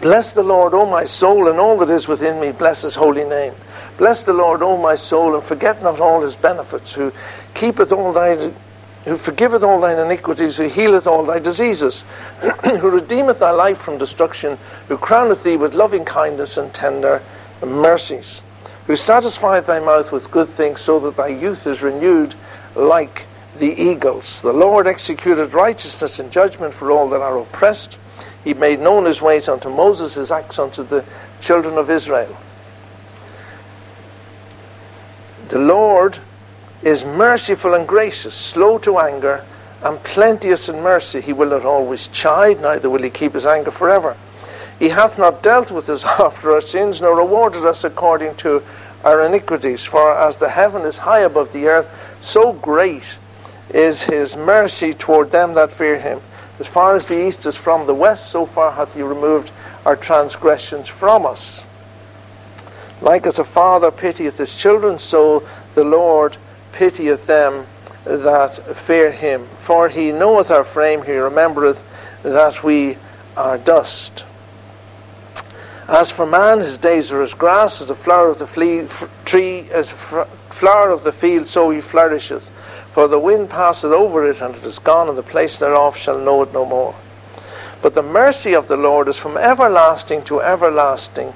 Bless 0.02 0.34
the 0.34 0.44
Lord, 0.44 0.74
O 0.74 0.86
my 0.86 1.06
soul, 1.06 1.48
and 1.48 1.60
all 1.60 1.78
that 1.78 1.90
is 1.90 2.08
within 2.08 2.40
me, 2.40 2.52
bless 2.52 2.84
his 2.84 2.96
holy 2.96 3.24
name. 3.24 3.54
Bless 3.98 4.24
the 4.24 4.34
Lord, 4.34 4.62
O 4.62 4.78
my 4.78 4.96
soul, 4.96 5.36
and 5.36 5.44
forget 5.44 5.82
not 5.82 6.00
all 6.00 6.22
his 6.22 6.36
benefits, 6.36 6.94
who 6.94 7.12
keepeth 7.54 7.92
all 7.92 8.14
thy 8.14 8.52
who 9.08 9.18
forgiveth 9.18 9.64
all 9.64 9.80
thine 9.80 9.98
iniquities, 9.98 10.58
who 10.58 10.68
healeth 10.68 11.08
all 11.08 11.24
thy 11.24 11.40
diseases, 11.40 12.04
who 12.64 12.90
redeemeth 12.90 13.40
thy 13.40 13.52
life 13.52 13.78
from 13.78 13.98
destruction, 13.98 14.58
who 14.90 14.98
crowneth 14.98 15.44
thee 15.44 15.56
with 15.56 15.74
loving 15.74 16.04
kindness 16.04 16.58
and 16.58 16.74
tender 16.74 17.24
mercies, 17.66 18.42
who 18.86 18.98
satisfieth 18.98 19.66
thy 19.66 19.80
mouth 19.80 20.12
with 20.12 20.30
good 20.30 20.50
things, 20.50 20.82
so 20.82 21.00
that 21.00 21.16
thy 21.16 21.28
youth 21.28 21.66
is 21.66 21.82
renewed 21.82 22.36
like 22.76 23.26
the 23.58 23.82
eagles. 23.82 24.42
The 24.42 24.52
Lord 24.52 24.88
executed 24.88 25.54
righteousness 25.54 26.20
and 26.20 26.30
judgment 26.30 26.74
for 26.74 26.92
all 26.92 27.10
that 27.10 27.22
are 27.22 27.38
oppressed. 27.38 27.98
He 28.48 28.54
made 28.54 28.80
known 28.80 29.04
his 29.04 29.22
ways 29.22 29.50
unto 29.50 29.70
Moses, 29.70 30.14
his 30.14 30.32
acts 30.32 30.58
unto 30.58 30.82
the 30.82 31.04
children 31.42 31.78
of 31.78 31.90
Israel. 31.90 32.38
The 35.50 35.60
Lord 35.60 36.20
is 36.82 37.04
merciful 37.04 37.74
and 37.74 37.86
gracious, 37.86 38.34
slow 38.34 38.78
to 38.78 39.00
anger, 39.00 39.44
and 39.84 40.02
plenteous 40.02 40.70
in 40.70 40.82
mercy. 40.82 41.20
He 41.20 41.34
will 41.34 41.50
not 41.50 41.66
always 41.66 42.08
chide, 42.08 42.62
neither 42.62 42.90
will 42.90 43.04
he 43.04 43.10
keep 43.10 43.34
his 43.34 43.46
anger 43.46 43.72
forever. 43.72 44.16
He 44.80 44.88
hath 44.88 45.18
not 45.18 45.44
dealt 45.44 45.70
with 45.70 45.90
us 45.90 46.04
after 46.06 46.54
our 46.54 46.62
sins, 46.62 47.02
nor 47.02 47.18
rewarded 47.18 47.66
us 47.66 47.84
according 47.84 48.38
to 48.38 48.64
our 49.04 49.26
iniquities. 49.26 49.84
For 49.84 50.18
as 50.18 50.38
the 50.38 50.52
heaven 50.52 50.84
is 50.84 51.00
high 51.00 51.20
above 51.20 51.52
the 51.52 51.68
earth, 51.68 51.90
so 52.22 52.54
great 52.54 53.18
is 53.70 54.04
his 54.04 54.38
mercy 54.38 54.94
toward 54.94 55.32
them 55.32 55.54
that 55.56 55.74
fear 55.74 56.00
him. 56.00 56.22
As 56.60 56.68
far 56.68 56.96
as 56.96 57.08
the 57.08 57.28
east 57.28 57.46
is 57.46 57.56
from 57.56 57.86
the 57.86 57.94
west, 57.94 58.32
so 58.32 58.46
far 58.46 58.72
hath 58.72 58.94
he 58.94 59.02
removed 59.02 59.52
our 59.86 59.96
transgressions 59.96 60.88
from 60.88 61.26
us. 61.26 61.62
Like 63.02 63.28
as 63.28 63.38
a 63.38 63.44
father 63.44 63.92
pitieth 63.92 64.38
his 64.38 64.56
children, 64.56 64.98
so 64.98 65.48
the 65.76 65.84
Lord 65.84 66.38
pitieth 66.72 67.28
them 67.28 67.68
that 68.06 68.78
fear 68.78 69.12
him. 69.12 69.48
For 69.64 69.90
he 69.90 70.12
knoweth 70.12 70.50
our 70.50 70.64
frame, 70.64 71.04
he 71.04 71.12
remembereth 71.12 71.80
that 72.24 72.64
we 72.64 72.98
are 73.36 73.58
dust. 73.58 74.26
As 75.88 76.12
for 76.12 76.26
man, 76.26 76.60
his 76.60 76.78
days 76.78 77.12
are 77.12 77.22
as 77.22 77.34
grass, 77.34 77.80
as 77.80 77.88
the 77.88 77.96
flower 77.96 78.30
of 78.30 78.40
the 78.40 79.10
tree, 79.26 79.70
as 79.70 79.92
flower 80.50 80.90
of 80.90 81.04
the 81.04 81.14
field, 81.14 81.48
so 81.48 81.70
he 81.70 81.80
flourisheth. 81.80 82.50
For 82.98 83.08
the 83.08 83.20
wind 83.20 83.52
passeth 83.52 83.92
over 83.92 84.28
it, 84.28 84.42
and 84.42 84.56
it 84.56 84.64
is 84.64 84.80
gone, 84.80 85.08
and 85.08 85.16
the 85.16 85.22
place 85.22 85.60
thereof 85.60 85.96
shall 85.96 86.18
know 86.18 86.42
it 86.42 86.52
no 86.52 86.66
more. 86.66 86.96
But 87.80 87.94
the 87.94 88.02
mercy 88.02 88.56
of 88.56 88.68
the 88.68 88.76
Lord 88.76 89.08
is 89.08 89.18
from 89.18 89.38
everlasting 89.38 90.24
to 90.24 90.42
everlasting 90.42 91.36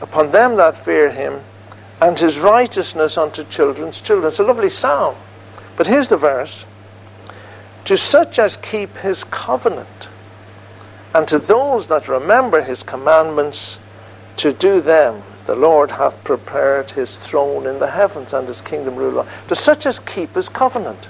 upon 0.00 0.32
them 0.32 0.56
that 0.56 0.82
fear 0.82 1.10
him, 1.10 1.42
and 2.00 2.18
his 2.18 2.38
righteousness 2.38 3.18
unto 3.18 3.44
children's 3.44 4.00
children. 4.00 4.28
It's 4.28 4.38
a 4.38 4.42
lovely 4.42 4.70
psalm. 4.70 5.16
But 5.76 5.86
here's 5.86 6.08
the 6.08 6.16
verse 6.16 6.64
To 7.84 7.98
such 7.98 8.38
as 8.38 8.56
keep 8.56 8.96
his 8.96 9.22
covenant, 9.24 10.08
and 11.12 11.28
to 11.28 11.38
those 11.38 11.88
that 11.88 12.08
remember 12.08 12.62
his 12.62 12.82
commandments, 12.82 13.78
to 14.38 14.50
do 14.50 14.80
them 14.80 15.24
the 15.50 15.56
Lord 15.56 15.90
hath 15.90 16.22
prepared 16.22 16.92
his 16.92 17.18
throne 17.18 17.66
in 17.66 17.80
the 17.80 17.90
heavens 17.90 18.32
and 18.32 18.46
his 18.46 18.62
kingdom 18.62 18.94
rule. 18.94 19.26
To 19.48 19.56
such 19.56 19.84
as 19.84 19.98
keep 19.98 20.36
his 20.36 20.48
covenant. 20.48 21.08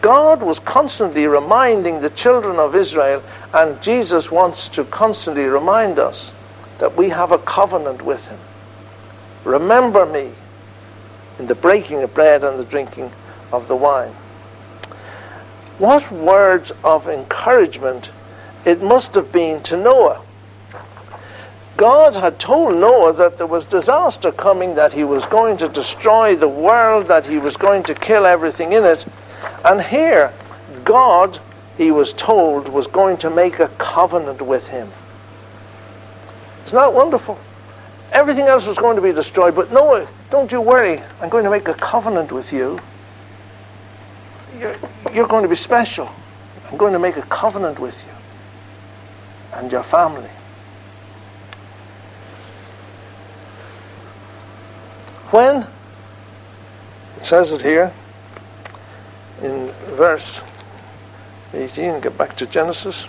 God 0.00 0.40
was 0.40 0.60
constantly 0.60 1.26
reminding 1.26 1.98
the 2.00 2.10
children 2.10 2.60
of 2.60 2.76
Israel, 2.76 3.24
and 3.52 3.82
Jesus 3.82 4.30
wants 4.30 4.68
to 4.68 4.84
constantly 4.84 5.42
remind 5.42 5.98
us 5.98 6.32
that 6.78 6.96
we 6.96 7.08
have 7.08 7.32
a 7.32 7.38
covenant 7.38 8.02
with 8.02 8.24
him. 8.26 8.38
Remember 9.42 10.06
me 10.06 10.30
in 11.40 11.48
the 11.48 11.56
breaking 11.56 12.04
of 12.04 12.14
bread 12.14 12.44
and 12.44 12.56
the 12.56 12.64
drinking 12.64 13.10
of 13.50 13.66
the 13.66 13.74
wine. 13.74 14.14
What 15.78 16.12
words 16.12 16.70
of 16.84 17.08
encouragement 17.08 18.10
it 18.64 18.80
must 18.80 19.16
have 19.16 19.32
been 19.32 19.60
to 19.64 19.76
Noah. 19.76 20.22
God 21.80 22.14
had 22.14 22.38
told 22.38 22.76
Noah 22.76 23.14
that 23.14 23.38
there 23.38 23.46
was 23.46 23.64
disaster 23.64 24.30
coming, 24.30 24.74
that 24.74 24.92
he 24.92 25.02
was 25.02 25.24
going 25.24 25.56
to 25.56 25.66
destroy 25.66 26.36
the 26.36 26.46
world, 26.46 27.08
that 27.08 27.24
he 27.24 27.38
was 27.38 27.56
going 27.56 27.84
to 27.84 27.94
kill 27.94 28.26
everything 28.26 28.74
in 28.74 28.84
it. 28.84 29.06
And 29.64 29.80
here, 29.80 30.30
God, 30.84 31.40
he 31.78 31.90
was 31.90 32.12
told, 32.12 32.68
was 32.68 32.86
going 32.86 33.16
to 33.16 33.30
make 33.30 33.60
a 33.60 33.68
covenant 33.78 34.42
with 34.42 34.66
him. 34.66 34.92
Isn't 36.66 36.76
that 36.76 36.92
wonderful? 36.92 37.38
Everything 38.12 38.44
else 38.44 38.66
was 38.66 38.76
going 38.76 38.96
to 38.96 39.02
be 39.02 39.12
destroyed, 39.12 39.54
but 39.54 39.72
Noah, 39.72 40.06
don't 40.30 40.52
you 40.52 40.60
worry. 40.60 41.00
I'm 41.22 41.30
going 41.30 41.44
to 41.44 41.50
make 41.50 41.66
a 41.66 41.72
covenant 41.72 42.30
with 42.30 42.52
you. 42.52 42.78
You're, 44.58 44.76
you're 45.14 45.28
going 45.28 45.44
to 45.44 45.48
be 45.48 45.56
special. 45.56 46.10
I'm 46.70 46.76
going 46.76 46.92
to 46.92 46.98
make 46.98 47.16
a 47.16 47.22
covenant 47.22 47.78
with 47.78 47.96
you 48.04 48.12
and 49.54 49.72
your 49.72 49.82
family. 49.82 50.28
When, 55.30 55.68
it 57.16 57.24
says 57.24 57.52
it 57.52 57.62
here 57.62 57.92
in 59.42 59.72
verse 59.94 60.40
18, 61.52 62.00
get 62.00 62.18
back 62.18 62.36
to 62.38 62.46
Genesis. 62.46 63.06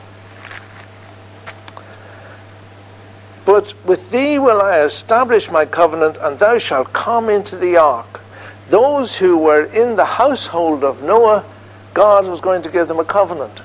But 3.44 3.74
with 3.86 4.12
thee 4.12 4.38
will 4.38 4.62
I 4.62 4.82
establish 4.82 5.50
my 5.50 5.66
covenant, 5.66 6.18
and 6.22 6.38
thou 6.38 6.60
shalt 6.60 6.94
come 6.94 7.30
into 7.30 7.56
the 7.56 7.78
ark. 7.78 8.22
Those 8.70 9.16
who 9.16 9.38
were 9.38 9.66
in 9.66 9.96
the 9.96 10.06
household 10.06 10.84
of 10.84 11.02
Noah, 11.02 11.44
God 11.94 12.28
was 12.28 12.40
going 12.40 12.62
to 12.62 12.70
give 12.70 12.88
them 12.88 13.00
a 13.00 13.06
covenant. 13.06 13.62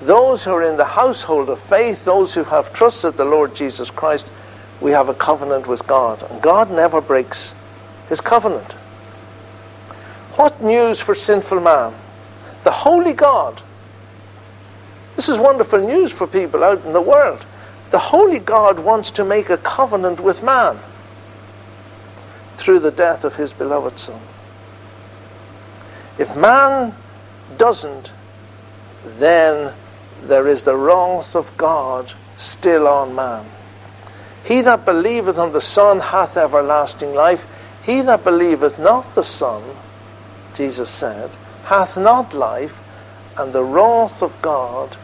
Those 0.00 0.44
who 0.44 0.52
are 0.52 0.62
in 0.62 0.76
the 0.76 0.84
household 0.84 1.48
of 1.48 1.60
faith, 1.64 2.04
those 2.04 2.34
who 2.34 2.44
have 2.44 2.72
trusted 2.72 3.16
the 3.16 3.24
Lord 3.24 3.54
Jesus 3.54 3.90
Christ, 3.90 4.28
we 4.82 4.90
have 4.90 5.08
a 5.08 5.14
covenant 5.14 5.66
with 5.66 5.86
God. 5.86 6.22
And 6.28 6.42
God 6.42 6.70
never 6.70 7.00
breaks 7.00 7.54
his 8.08 8.20
covenant. 8.20 8.72
What 10.34 10.60
news 10.60 11.00
for 11.00 11.14
sinful 11.14 11.60
man? 11.60 11.94
The 12.64 12.72
holy 12.72 13.12
God. 13.12 13.62
This 15.14 15.28
is 15.28 15.38
wonderful 15.38 15.80
news 15.80 16.10
for 16.10 16.26
people 16.26 16.64
out 16.64 16.84
in 16.84 16.92
the 16.92 17.00
world. 17.00 17.46
The 17.90 17.98
holy 17.98 18.38
God 18.38 18.80
wants 18.80 19.10
to 19.12 19.24
make 19.24 19.50
a 19.50 19.58
covenant 19.58 20.20
with 20.20 20.42
man 20.42 20.80
through 22.56 22.80
the 22.80 22.90
death 22.90 23.22
of 23.22 23.36
his 23.36 23.52
beloved 23.52 23.98
Son. 23.98 24.20
If 26.18 26.34
man 26.34 26.94
doesn't, 27.56 28.12
then 29.04 29.74
there 30.22 30.48
is 30.48 30.62
the 30.62 30.76
wrath 30.76 31.36
of 31.36 31.56
God 31.56 32.14
still 32.36 32.88
on 32.88 33.14
man. 33.14 33.46
He 34.44 34.60
that 34.62 34.84
believeth 34.84 35.38
on 35.38 35.52
the 35.52 35.60
Son 35.60 36.00
hath 36.00 36.36
everlasting 36.36 37.14
life. 37.14 37.44
He 37.82 38.02
that 38.02 38.24
believeth 38.24 38.78
not 38.78 39.14
the 39.14 39.24
Son, 39.24 39.76
Jesus 40.54 40.90
said, 40.90 41.30
hath 41.64 41.96
not 41.96 42.34
life, 42.34 42.74
and 43.36 43.52
the 43.52 43.64
wrath 43.64 44.22
of 44.22 44.40
God 44.42 44.96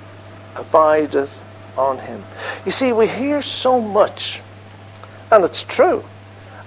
abideth 0.55 1.31
on 1.77 2.01
him. 2.01 2.25
You 2.65 2.73
see, 2.73 2.93
we 2.93 3.07
hear 3.07 3.41
so 3.43 3.81
much, 3.81 4.41
and 5.31 5.45
it's 5.45 5.63
true, 5.63 6.05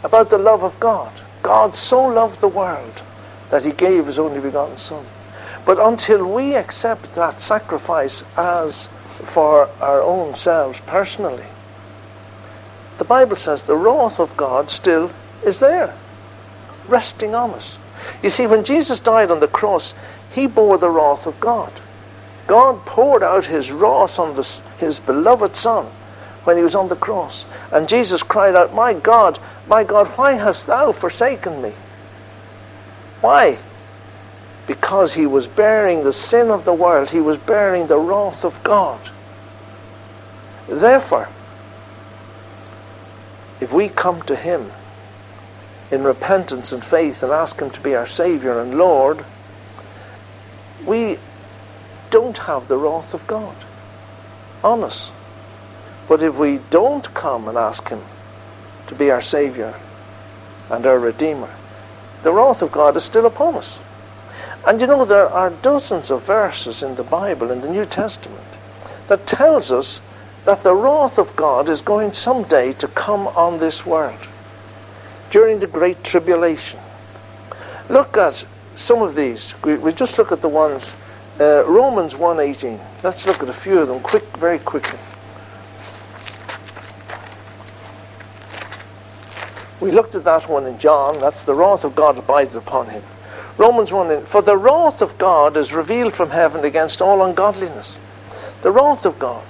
about 0.04 0.30
the 0.30 0.38
love 0.38 0.64
of 0.64 0.80
God. 0.80 1.22
God 1.44 1.76
so 1.76 2.04
loved 2.04 2.40
the 2.40 2.48
world 2.48 3.02
that 3.50 3.66
he 3.66 3.72
gave 3.72 4.08
his 4.08 4.18
only 4.18 4.40
begotten 4.40 4.78
Son. 4.78 5.06
But 5.66 5.80
until 5.80 6.26
we 6.26 6.56
accept 6.56 7.14
that 7.16 7.42
sacrifice 7.42 8.24
as 8.36 8.90
for 9.26 9.70
our 9.82 10.02
own 10.02 10.36
selves 10.36 10.80
personally, 10.88 11.46
the 13.02 13.06
Bible 13.06 13.36
says 13.36 13.64
the 13.64 13.76
wrath 13.76 14.20
of 14.20 14.38
God 14.38 14.70
still 14.70 15.10
is 15.44 15.58
there, 15.58 15.98
resting 16.88 17.34
on 17.34 17.50
us. 17.50 17.80
You 18.22 18.30
see, 18.30 18.46
when 18.46 18.64
Jesus 18.64 19.00
died 19.00 19.32
on 19.32 19.40
the 19.40 19.48
cross, 19.48 19.96
he 20.30 20.46
bore 20.46 20.78
the 20.78 20.92
wrath 20.92 21.26
of 21.26 21.40
God. 21.40 21.82
God 22.46 22.86
poured 22.86 23.24
out 23.24 23.48
his 23.48 23.72
wrath 23.72 24.20
on 24.20 24.36
this, 24.36 24.62
his 24.78 25.00
beloved 25.00 25.56
Son 25.56 25.88
when 26.44 26.58
he 26.58 26.64
was 26.64 26.76
on 26.76 26.90
the 26.90 26.96
cross. 26.96 27.46
And 27.72 27.90
Jesus 27.90 28.22
cried 28.22 28.56
out, 28.56 28.72
My 28.72 28.94
God, 28.94 29.40
my 29.68 29.84
God, 29.84 30.10
why 30.10 30.34
hast 30.34 30.68
thou 30.68 30.92
forsaken 30.92 31.60
me? 31.60 31.74
Why? 33.20 33.58
Because 34.68 35.14
he 35.14 35.26
was 35.26 35.48
bearing 35.48 36.04
the 36.04 36.14
sin 36.14 36.52
of 36.52 36.66
the 36.66 36.74
world, 36.74 37.10
he 37.10 37.20
was 37.20 37.40
bearing 37.40 37.88
the 37.88 37.98
wrath 37.98 38.46
of 38.46 38.64
God. 38.64 39.10
Therefore, 40.70 41.30
if 43.62 43.72
we 43.72 43.88
come 43.88 44.22
to 44.24 44.36
him 44.36 44.72
in 45.90 46.04
repentance 46.04 46.72
and 46.72 46.84
faith 46.84 47.24
and 47.24 47.32
ask 47.32 47.60
him 47.60 47.70
to 47.72 47.80
be 47.80 47.96
our 47.96 48.08
Savior 48.08 48.60
and 48.60 48.78
Lord, 48.78 49.24
we 50.86 51.18
don't 52.10 52.38
have 52.40 52.68
the 52.68 52.78
wrath 52.78 53.14
of 53.14 53.26
God 53.26 53.56
on 54.64 54.84
us. 54.84 55.12
But 56.08 56.22
if 56.22 56.36
we 56.36 56.60
don't 56.70 57.14
come 57.14 57.48
and 57.48 57.58
ask 57.58 57.88
Him 57.90 58.04
to 58.88 58.96
be 58.96 59.10
our 59.10 59.22
Saviour 59.22 59.80
and 60.70 60.86
our 60.86 61.00
Redeemer, 61.00 61.56
the 62.24 62.34
wrath 62.34 62.62
of 62.62 62.72
God 62.72 62.98
is 62.98 63.04
still 63.04 63.26
upon 63.26 63.56
us. 63.56 63.80
And 64.68 64.80
you 64.80 64.88
know, 64.88 65.06
there 65.06 65.30
are 65.30 65.50
dozens 65.50 66.12
of 66.12 66.24
verses 66.24 66.84
in 66.84 66.96
the 66.96 67.04
Bible, 67.04 67.50
in 67.50 67.62
the 67.62 67.70
New 67.70 67.86
Testament, 67.86 68.46
that 69.08 69.26
tells 69.26 69.72
us 69.72 70.02
that 70.46 70.64
the 70.64 70.74
wrath 70.74 71.18
of 71.18 71.36
God 71.36 71.70
is 71.70 71.82
going 71.82 72.14
someday 72.14 72.74
to 72.74 72.88
come 72.88 73.28
on 73.28 73.60
this 73.60 73.86
world 73.86 74.28
during 75.30 75.60
the 75.60 75.68
Great 75.68 76.04
Tribulation. 76.04 76.80
Look 77.90 78.18
at 78.18 78.46
some 78.76 79.02
of 79.02 79.16
these. 79.16 79.54
We, 79.64 79.76
we 79.76 79.94
just 79.94 80.18
look 80.18 80.32
at 80.32 80.42
the 80.42 80.50
ones 80.50 80.94
uh, 81.40 81.64
Romans 81.66 82.14
1.18. 82.14 82.80
Let's 83.04 83.26
look 83.26 83.42
at 83.42 83.50
a 83.50 83.54
few 83.54 83.80
of 83.80 83.88
them 83.88 84.02
quick, 84.02 84.26
very 84.38 84.60
quickly. 84.60 85.00
We 89.80 89.92
looked 89.92 90.14
at 90.14 90.24
that 90.26 90.48
one 90.48 90.68
in 90.68 90.78
John. 90.78 91.20
That's 91.20 91.44
the 91.44 91.56
wrath 91.56 91.84
of 91.84 91.96
God 91.96 92.18
abided 92.18 92.56
upon 92.56 92.90
him. 92.90 93.04
Romans 93.58 93.92
1. 93.92 94.26
For 94.28 94.42
the 94.42 94.58
wrath 94.58 95.02
of 95.02 95.18
God 95.18 95.58
is 95.58 95.74
revealed 95.74 96.14
from 96.14 96.30
heaven 96.30 96.64
against 96.64 97.02
all 97.02 97.26
ungodliness. 97.26 97.98
The 98.62 98.72
wrath 98.72 99.06
of 99.06 99.18
God. 99.18 99.46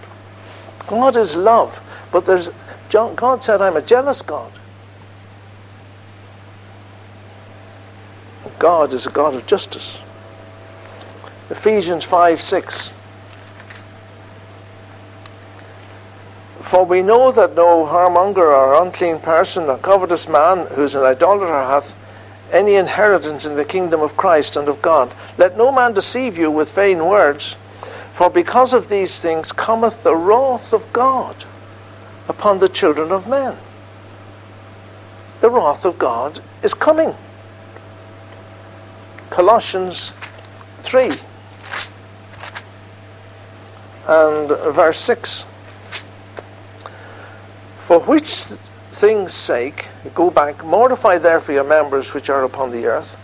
God 0.87 1.15
is 1.15 1.35
love. 1.35 1.79
But 2.11 2.25
there's 2.25 2.49
God 2.91 3.43
said, 3.43 3.61
I'm 3.61 3.77
a 3.77 3.81
jealous 3.81 4.21
God. 4.21 4.51
God 8.59 8.93
is 8.93 9.07
a 9.07 9.09
God 9.09 9.33
of 9.33 9.47
justice. 9.47 9.99
Ephesians 11.49 12.03
5 12.03 12.41
6. 12.41 12.93
For 16.63 16.85
we 16.85 17.01
know 17.01 17.31
that 17.31 17.55
no 17.55 17.85
whoremonger 17.85 18.37
or 18.37 18.81
unclean 18.81 19.19
person 19.19 19.63
or 19.63 19.77
covetous 19.77 20.27
man 20.27 20.67
who 20.67 20.83
is 20.83 20.95
an 20.95 21.03
idolater 21.03 21.51
hath 21.51 21.93
any 22.51 22.75
inheritance 22.75 23.45
in 23.45 23.55
the 23.55 23.65
kingdom 23.65 24.01
of 24.01 24.15
Christ 24.15 24.55
and 24.55 24.67
of 24.69 24.81
God. 24.81 25.13
Let 25.37 25.57
no 25.57 25.71
man 25.71 25.93
deceive 25.93 26.37
you 26.37 26.51
with 26.51 26.71
vain 26.73 27.05
words, 27.05 27.55
for 28.21 28.29
because 28.29 28.71
of 28.71 28.87
these 28.87 29.19
things 29.19 29.51
cometh 29.51 30.03
the 30.03 30.15
wrath 30.15 30.73
of 30.73 30.93
God 30.93 31.43
upon 32.27 32.59
the 32.59 32.69
children 32.69 33.11
of 33.11 33.27
men. 33.27 33.57
The 35.39 35.49
wrath 35.49 35.85
of 35.85 35.97
God 35.97 36.43
is 36.61 36.75
coming. 36.75 37.15
Colossians 39.31 40.13
3 40.81 41.13
and 44.05 44.49
verse 44.49 44.99
6. 44.99 45.45
For 47.87 48.01
which 48.01 48.35
things' 48.91 49.33
sake, 49.33 49.87
go 50.13 50.29
back, 50.29 50.63
mortify 50.63 51.17
therefore 51.17 51.55
your 51.55 51.63
members 51.63 52.13
which 52.13 52.29
are 52.29 52.43
upon 52.43 52.69
the 52.69 52.85
earth, 52.85 53.15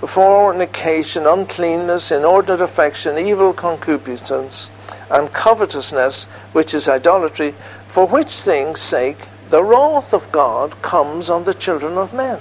fornication, 0.00 1.26
uncleanness, 1.26 2.10
inordinate 2.10 2.60
affection, 2.60 3.18
evil 3.18 3.52
concupiscence, 3.52 4.68
and 5.10 5.32
covetousness, 5.32 6.24
which 6.52 6.74
is 6.74 6.88
idolatry, 6.88 7.54
for 7.88 8.06
which 8.06 8.40
things' 8.40 8.80
sake 8.80 9.18
the 9.50 9.62
wrath 9.62 10.12
of 10.12 10.30
God 10.32 10.80
comes 10.82 11.30
on 11.30 11.44
the 11.44 11.54
children 11.54 11.96
of 11.96 12.12
men. 12.12 12.40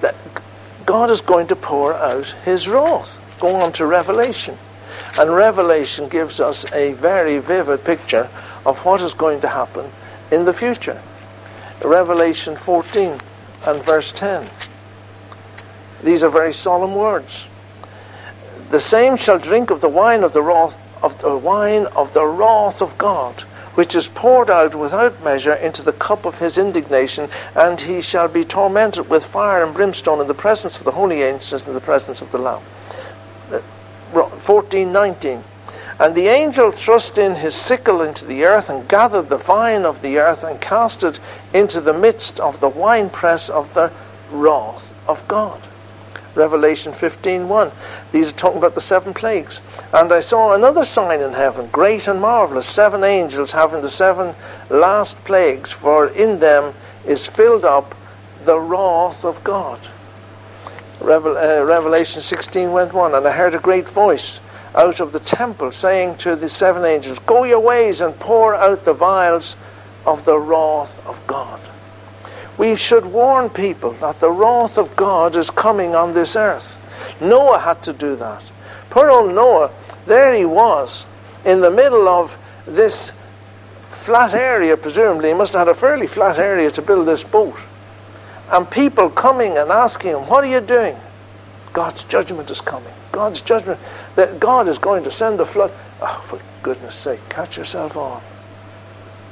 That 0.00 0.14
God 0.86 1.10
is 1.10 1.20
going 1.20 1.46
to 1.48 1.56
pour 1.56 1.94
out 1.94 2.34
his 2.44 2.68
wrath. 2.68 3.18
Go 3.38 3.56
on 3.56 3.72
to 3.74 3.86
Revelation. 3.86 4.58
And 5.18 5.34
Revelation 5.34 6.08
gives 6.08 6.38
us 6.38 6.64
a 6.72 6.92
very 6.92 7.38
vivid 7.38 7.84
picture 7.84 8.28
of 8.66 8.84
what 8.84 9.02
is 9.02 9.14
going 9.14 9.40
to 9.40 9.48
happen 9.48 9.90
in 10.30 10.44
the 10.44 10.52
future. 10.52 11.02
Revelation 11.82 12.56
14 12.56 13.20
and 13.66 13.84
verse 13.84 14.12
10. 14.12 14.50
These 16.02 16.22
are 16.22 16.30
very 16.30 16.52
solemn 16.52 16.94
words. 16.94 17.46
The 18.70 18.80
same 18.80 19.16
shall 19.16 19.38
drink 19.38 19.70
of 19.70 19.80
the 19.80 19.88
wine 19.88 20.24
of 20.24 20.32
the 20.32 20.42
wrath 20.42 20.76
of 21.02 21.20
the 21.20 21.36
wine 21.36 21.86
of 21.86 22.12
the 22.12 22.24
wrath 22.24 22.80
of 22.80 22.96
God, 22.96 23.42
which 23.74 23.94
is 23.94 24.06
poured 24.08 24.48
out 24.48 24.74
without 24.74 25.22
measure 25.22 25.54
into 25.54 25.82
the 25.82 25.92
cup 25.92 26.24
of 26.24 26.38
his 26.38 26.56
indignation, 26.56 27.28
and 27.56 27.80
he 27.80 28.00
shall 28.00 28.28
be 28.28 28.44
tormented 28.44 29.08
with 29.08 29.24
fire 29.24 29.64
and 29.64 29.74
brimstone 29.74 30.20
in 30.20 30.28
the 30.28 30.34
presence 30.34 30.76
of 30.76 30.84
the 30.84 30.92
holy 30.92 31.22
angels 31.22 31.62
and 31.62 31.68
in 31.68 31.74
the 31.74 31.80
presence 31.80 32.20
of 32.20 32.30
the 32.30 32.38
Lamb. 32.38 32.62
Uh, 33.52 33.60
14:19 34.12 35.42
and 35.98 36.14
the 36.14 36.26
angel 36.26 36.72
thrust 36.72 37.18
in 37.18 37.36
his 37.36 37.54
sickle 37.54 38.02
into 38.02 38.24
the 38.24 38.44
earth 38.44 38.68
and 38.68 38.88
gathered 38.88 39.28
the 39.28 39.36
vine 39.36 39.84
of 39.84 40.02
the 40.02 40.18
earth 40.18 40.42
and 40.42 40.60
cast 40.60 41.02
it 41.02 41.20
into 41.52 41.80
the 41.80 41.92
midst 41.92 42.40
of 42.40 42.60
the 42.60 42.68
winepress 42.68 43.48
of 43.48 43.72
the 43.74 43.92
wrath 44.30 44.92
of 45.06 45.26
God. 45.28 45.60
Revelation 46.34 46.92
15:1. 46.92 47.72
These 48.10 48.30
are 48.30 48.36
talking 48.36 48.58
about 48.58 48.74
the 48.74 48.80
seven 48.80 49.12
plagues. 49.12 49.60
And 49.92 50.12
I 50.12 50.20
saw 50.20 50.52
another 50.52 50.84
sign 50.84 51.20
in 51.20 51.34
heaven, 51.34 51.68
great 51.70 52.06
and 52.06 52.20
marvelous, 52.20 52.66
seven 52.66 53.04
angels 53.04 53.52
having 53.52 53.82
the 53.82 53.90
seven 53.90 54.34
last 54.70 55.22
plagues, 55.24 55.72
for 55.72 56.06
in 56.06 56.40
them 56.40 56.74
is 57.04 57.26
filled 57.26 57.64
up 57.64 57.94
the 58.44 58.58
wrath 58.58 59.24
of 59.24 59.44
God. 59.44 59.78
Revel, 61.00 61.36
uh, 61.36 61.62
Revelation 61.62 62.22
16 62.22 62.72
went 62.72 62.92
1. 62.92 63.14
And 63.14 63.26
I 63.26 63.32
heard 63.32 63.54
a 63.54 63.58
great 63.58 63.88
voice 63.88 64.40
out 64.74 65.00
of 65.00 65.12
the 65.12 65.20
temple, 65.20 65.72
saying 65.72 66.16
to 66.18 66.36
the 66.36 66.48
seven 66.48 66.84
angels, 66.84 67.18
Go 67.26 67.44
your 67.44 67.60
ways 67.60 68.00
and 68.00 68.18
pour 68.18 68.54
out 68.54 68.84
the 68.84 68.94
vials 68.94 69.56
of 70.06 70.24
the 70.24 70.38
wrath 70.38 71.00
of 71.06 71.20
God. 71.26 71.60
We 72.58 72.76
should 72.76 73.06
warn 73.06 73.50
people 73.50 73.92
that 73.94 74.20
the 74.20 74.30
wrath 74.30 74.76
of 74.76 74.94
God 74.96 75.36
is 75.36 75.50
coming 75.50 75.94
on 75.94 76.14
this 76.14 76.36
earth. 76.36 76.76
Noah 77.20 77.58
had 77.58 77.82
to 77.84 77.92
do 77.92 78.16
that. 78.16 78.42
Poor 78.90 79.10
old 79.10 79.34
Noah, 79.34 79.70
there 80.06 80.34
he 80.34 80.44
was, 80.44 81.06
in 81.44 81.60
the 81.60 81.70
middle 81.70 82.08
of 82.08 82.36
this 82.66 83.12
flat 84.04 84.34
area, 84.34 84.76
presumably. 84.76 85.28
He 85.28 85.34
must 85.34 85.52
have 85.52 85.66
had 85.66 85.76
a 85.76 85.78
fairly 85.78 86.06
flat 86.06 86.38
area 86.38 86.70
to 86.70 86.82
build 86.82 87.08
this 87.08 87.22
boat. 87.22 87.56
And 88.50 88.70
people 88.70 89.08
coming 89.08 89.56
and 89.56 89.70
asking 89.70 90.10
him, 90.12 90.28
What 90.28 90.44
are 90.44 90.50
you 90.50 90.60
doing? 90.60 90.96
God's 91.72 92.04
judgment 92.04 92.50
is 92.50 92.60
coming. 92.60 92.92
God's 93.12 93.40
judgment. 93.40 93.80
That 94.16 94.38
God 94.38 94.68
is 94.68 94.78
going 94.78 95.04
to 95.04 95.10
send 95.10 95.38
the 95.38 95.46
flood. 95.46 95.72
Oh, 96.00 96.24
for 96.28 96.40
goodness 96.62 96.94
sake, 96.94 97.20
catch 97.28 97.56
yourself 97.56 97.96
on. 97.96 98.22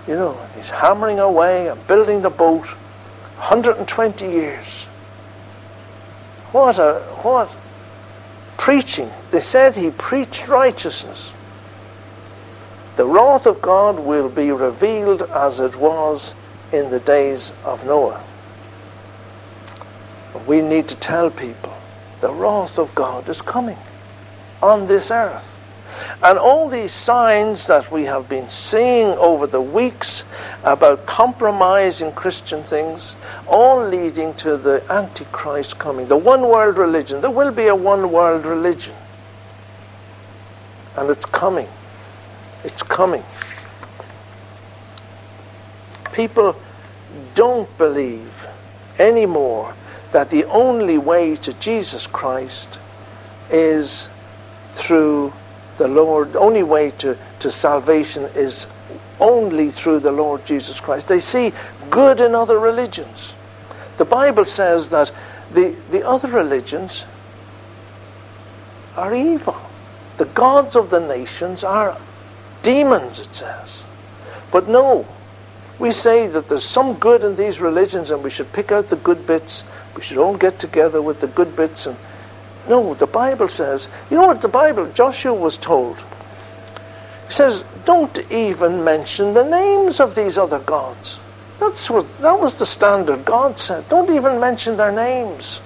You 0.08 0.14
know, 0.14 0.48
he's 0.56 0.70
hammering 0.70 1.18
away 1.18 1.68
and 1.68 1.86
building 1.86 2.22
the 2.22 2.30
boat. 2.30 2.66
120 3.40 4.26
years. 4.26 4.66
What 6.52 6.78
a 6.78 7.00
what 7.22 7.50
preaching. 8.58 9.10
They 9.30 9.40
said 9.40 9.76
he 9.76 9.90
preached 9.90 10.46
righteousness. 10.46 11.32
The 12.96 13.06
wrath 13.06 13.46
of 13.46 13.62
God 13.62 13.98
will 13.98 14.28
be 14.28 14.50
revealed 14.50 15.22
as 15.22 15.58
it 15.58 15.76
was 15.76 16.34
in 16.70 16.90
the 16.90 17.00
days 17.00 17.54
of 17.64 17.82
Noah. 17.86 18.22
We 20.46 20.60
need 20.60 20.86
to 20.88 20.94
tell 20.94 21.30
people 21.30 21.74
the 22.20 22.34
wrath 22.34 22.78
of 22.78 22.94
God 22.94 23.26
is 23.30 23.40
coming 23.40 23.78
on 24.62 24.86
this 24.86 25.10
earth. 25.10 25.46
And 26.22 26.38
all 26.38 26.68
these 26.68 26.92
signs 26.92 27.66
that 27.66 27.90
we 27.90 28.04
have 28.04 28.28
been 28.28 28.48
seeing 28.48 29.08
over 29.08 29.46
the 29.46 29.60
weeks 29.60 30.24
about 30.62 31.06
compromising 31.06 32.12
Christian 32.12 32.62
things, 32.64 33.16
all 33.46 33.86
leading 33.86 34.34
to 34.34 34.56
the 34.56 34.82
Antichrist 34.90 35.78
coming, 35.78 36.08
the 36.08 36.16
one 36.16 36.42
world 36.42 36.76
religion. 36.76 37.20
There 37.20 37.30
will 37.30 37.52
be 37.52 37.66
a 37.66 37.74
one 37.74 38.12
world 38.12 38.44
religion. 38.44 38.94
And 40.96 41.08
it's 41.10 41.24
coming. 41.24 41.68
It's 42.64 42.82
coming. 42.82 43.24
People 46.12 46.56
don't 47.34 47.76
believe 47.78 48.32
anymore 48.98 49.74
that 50.12 50.30
the 50.30 50.44
only 50.44 50.98
way 50.98 51.36
to 51.36 51.52
Jesus 51.54 52.06
Christ 52.06 52.78
is 53.50 54.08
through 54.74 55.32
the 55.80 55.88
Lord. 55.88 56.36
Only 56.36 56.62
way 56.62 56.92
to, 56.98 57.18
to 57.40 57.50
salvation 57.50 58.24
is 58.34 58.66
only 59.18 59.70
through 59.70 60.00
the 60.00 60.12
Lord 60.12 60.46
Jesus 60.46 60.78
Christ. 60.78 61.08
They 61.08 61.20
see 61.20 61.52
good 61.88 62.20
in 62.20 62.34
other 62.34 62.58
religions. 62.58 63.32
The 63.96 64.04
Bible 64.04 64.44
says 64.44 64.90
that 64.90 65.10
the, 65.52 65.74
the 65.90 66.06
other 66.06 66.28
religions 66.28 67.04
are 68.94 69.14
evil. 69.14 69.60
The 70.18 70.26
gods 70.26 70.76
of 70.76 70.90
the 70.90 71.00
nations 71.00 71.64
are 71.64 71.98
demons, 72.62 73.18
it 73.18 73.34
says. 73.34 73.84
But 74.52 74.68
no, 74.68 75.06
we 75.78 75.92
say 75.92 76.26
that 76.26 76.50
there's 76.50 76.64
some 76.64 76.94
good 76.94 77.24
in 77.24 77.36
these 77.36 77.58
religions 77.58 78.10
and 78.10 78.22
we 78.22 78.28
should 78.28 78.52
pick 78.52 78.70
out 78.70 78.90
the 78.90 78.96
good 78.96 79.26
bits 79.26 79.64
we 79.94 80.02
should 80.02 80.18
all 80.18 80.36
get 80.36 80.58
together 80.58 81.02
with 81.02 81.20
the 81.20 81.26
good 81.26 81.56
bits 81.56 81.86
and 81.86 81.96
no, 82.68 82.94
the 82.94 83.06
Bible 83.06 83.48
says, 83.48 83.88
you 84.10 84.16
know 84.16 84.26
what 84.26 84.42
the 84.42 84.48
Bible, 84.48 84.90
Joshua 84.92 85.34
was 85.34 85.56
told. 85.56 86.04
He 87.26 87.32
says, 87.32 87.64
don't 87.84 88.18
even 88.30 88.84
mention 88.84 89.34
the 89.34 89.44
names 89.44 90.00
of 90.00 90.14
these 90.14 90.36
other 90.36 90.58
gods. 90.58 91.18
That's 91.58 91.90
what 91.90 92.06
that 92.18 92.40
was 92.40 92.54
the 92.54 92.66
standard 92.66 93.24
God 93.24 93.58
said. 93.58 93.88
Don't 93.88 94.10
even 94.10 94.40
mention 94.40 94.76
their 94.76 94.90
names. 94.90 95.60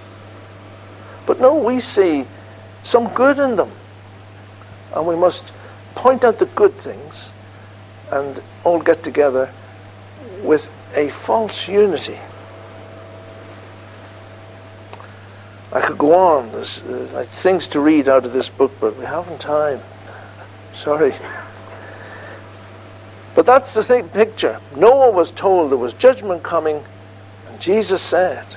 But 1.27 1.41
no, 1.41 1.55
we 1.55 1.81
see 1.81 2.27
some 2.83 3.09
good 3.15 3.39
in 3.39 3.57
them. 3.57 3.71
And 4.93 5.07
we 5.07 5.17
must 5.17 5.53
point 5.95 6.25
out 6.25 6.39
the 6.39 6.47
good 6.47 6.77
things 6.79 7.31
and 8.11 8.43
all 8.65 8.81
get 8.81 9.03
together 9.03 9.53
with 10.43 10.69
a 10.95 11.11
false 11.11 11.69
unity. 11.69 12.19
I 15.75 15.81
could 15.81 15.99
go 15.99 16.15
on. 16.15 16.53
There's 16.53 16.79
uh, 16.83 17.27
things 17.29 17.67
to 17.69 17.81
read 17.81 18.09
out 18.09 18.25
of 18.25 18.33
this 18.33 18.49
book, 18.49 18.71
but 18.81 18.97
we 18.97 19.05
haven't 19.05 19.41
time. 19.41 19.81
Sorry. 20.73 21.13
But 23.35 23.45
that's 23.45 23.75
the 23.75 23.83
thing, 23.83 24.09
picture. 24.11 24.61
Noah 24.77 25.11
was 25.11 25.33
told 25.33 25.73
there 25.73 25.79
was 25.79 25.93
judgment 25.93 26.45
coming, 26.45 26.85
and 27.49 27.61
Jesus 27.61 28.01
said, 28.01 28.57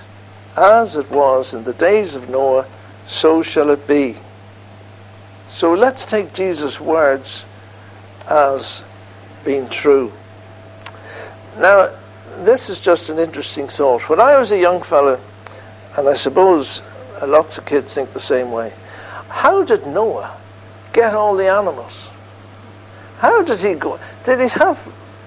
As 0.56 0.96
it 0.96 1.10
was 1.10 1.56
in 1.56 1.64
the 1.64 1.74
days 1.74 2.14
of 2.14 2.30
Noah, 2.30 2.68
so 3.08 3.42
shall 3.42 3.72
it 3.72 3.88
be. 3.88 4.18
So 5.50 5.74
let's 5.74 6.06
take 6.06 6.34
Jesus' 6.34 6.80
words 6.80 7.46
as 8.28 8.84
being 9.44 9.70
true. 9.70 10.14
Now, 11.58 11.98
this 12.44 12.70
is 12.70 12.80
just 12.80 13.10
an 13.10 13.18
interesting 13.18 13.68
thought. 13.68 14.08
When 14.08 14.20
I 14.20 14.38
was 14.38 14.52
a 14.52 14.60
young 14.60 14.84
fellow, 14.84 15.20
and 15.96 16.08
I 16.08 16.14
suppose 16.14 16.84
lots 17.26 17.58
of 17.58 17.66
kids 17.66 17.94
think 17.94 18.14
the 18.14 18.20
same 18.20 18.52
way. 18.52 18.74
How 19.30 19.64
did 19.64 19.88
Noah 19.88 20.38
get 20.94 21.14
all 21.14 21.36
the 21.36 21.48
animals? 21.48 22.10
How 23.20 23.42
did 23.42 23.60
he 23.60 23.74
go? 23.74 24.00
Did 24.26 24.42
he 24.42 24.48
have 24.50 24.80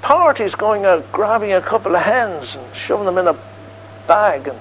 parties 0.02 0.54
going 0.54 0.84
out 0.84 1.10
grabbing 1.12 1.52
a 1.52 1.60
couple 1.60 1.96
of 1.96 2.02
hens 2.02 2.56
and 2.56 2.74
shoving 2.74 3.06
them 3.06 3.18
in 3.18 3.28
a 3.28 3.38
bag 4.06 4.48
and, 4.48 4.58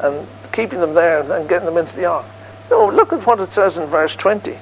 and 0.00 0.28
keeping 0.52 0.80
them 0.80 0.94
there 0.94 1.20
and 1.20 1.30
then 1.30 1.46
getting 1.46 1.66
them 1.66 1.76
into 1.76 1.94
the 1.94 2.04
ark? 2.04 2.26
No, 2.70 2.88
look 2.88 3.12
at 3.12 3.24
what 3.26 3.40
it 3.40 3.52
says 3.52 3.76
in 3.76 3.86
verse 3.86 4.16
20. 4.16 4.58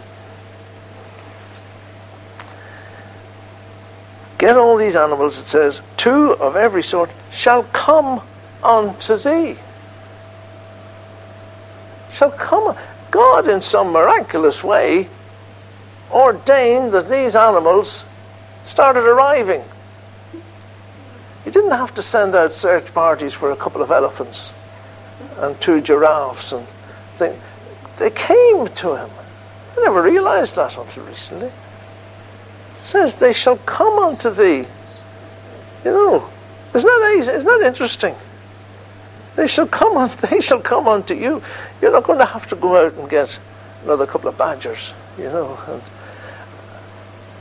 Get 4.37 4.57
all 4.57 4.77
these 4.77 4.97
animals, 4.97 5.39
it 5.39 5.47
says, 5.47 5.81
two 5.97 6.33
of 6.33 6.57
every 6.57 6.83
sort 6.83 7.11
shall 7.31 7.65
come 7.65 8.21
unto 8.63 9.17
thee 9.17 9.59
shall 12.15 12.31
come. 12.31 12.77
God, 13.11 13.49
in 13.49 13.61
some 13.61 13.93
miraculous 13.93 14.65
way, 14.65 15.09
ordained 16.11 16.93
that 16.93 17.09
these 17.09 17.37
animals 17.37 18.05
started 18.65 19.05
arriving. 19.05 19.63
He 21.45 21.51
didn't 21.51 21.73
have 21.73 21.93
to 21.95 22.03
send 22.03 22.35
out 22.35 22.55
search 22.55 22.93
parties 22.95 23.35
for 23.35 23.51
a 23.51 23.57
couple 23.57 23.83
of 23.83 23.91
elephants 23.91 24.55
and 25.37 25.61
two 25.61 25.81
giraffes 25.81 26.53
and 26.53 26.67
things. 27.19 27.41
They 27.99 28.11
came 28.11 28.69
to 28.69 28.97
him. 28.97 29.11
I 29.77 29.83
never 29.83 30.03
realized 30.03 30.57
that 30.57 30.77
until 30.77 31.05
recently. 31.05 31.49
It 31.49 31.53
says, 32.85 33.17
They 33.17 33.33
shall 33.33 33.59
come 33.59 33.99
unto 33.99 34.31
thee. 34.31 34.67
You 35.85 35.91
know, 35.91 36.31
isn't 36.75 36.89
that, 36.89 37.35
isn't 37.35 37.45
that 37.45 37.63
interesting? 37.63 38.15
They 39.37 39.47
shall 39.47 39.67
come 39.67 39.97
on, 39.97 40.17
they 40.31 40.41
shall 40.41 40.61
come 40.61 40.87
unto 40.89 41.15
you. 41.15 41.43
You're 41.81 41.93
not 41.93 42.05
going 42.05 42.19
to 42.19 42.25
have 42.25 42.47
to 42.49 42.57
go 42.57 42.77
out 42.77 42.95
and 42.95 43.09
get 43.09 43.39
another 43.83 44.07
couple 44.07 44.29
of 44.29 44.39
badgers, 44.39 44.95
you 45.19 45.25
know. 45.25 45.59
And, 45.67 45.83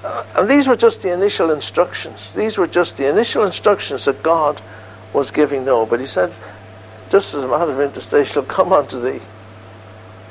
uh, 0.04 0.26
and 0.36 0.50
these 0.50 0.68
were 0.68 0.76
just 0.76 1.02
the 1.02 1.14
initial 1.14 1.52
instructions. 1.52 2.34
These 2.36 2.58
were 2.58 2.68
just 2.68 2.98
the 2.98 3.08
initial 3.08 3.46
instructions 3.46 4.06
that 4.06 4.24
God 4.24 4.62
was 5.14 5.32
giving 5.32 5.64
Noah. 5.66 5.86
But 5.86 6.00
he 6.00 6.08
said, 6.08 6.34
just 7.10 7.34
as 7.34 7.44
a 7.44 7.48
matter 7.48 7.72
of 7.72 7.80
interest, 7.80 8.12
they 8.12 8.24
shall 8.24 8.44
come 8.44 8.74
unto 8.74 9.00
thee. 9.00 9.22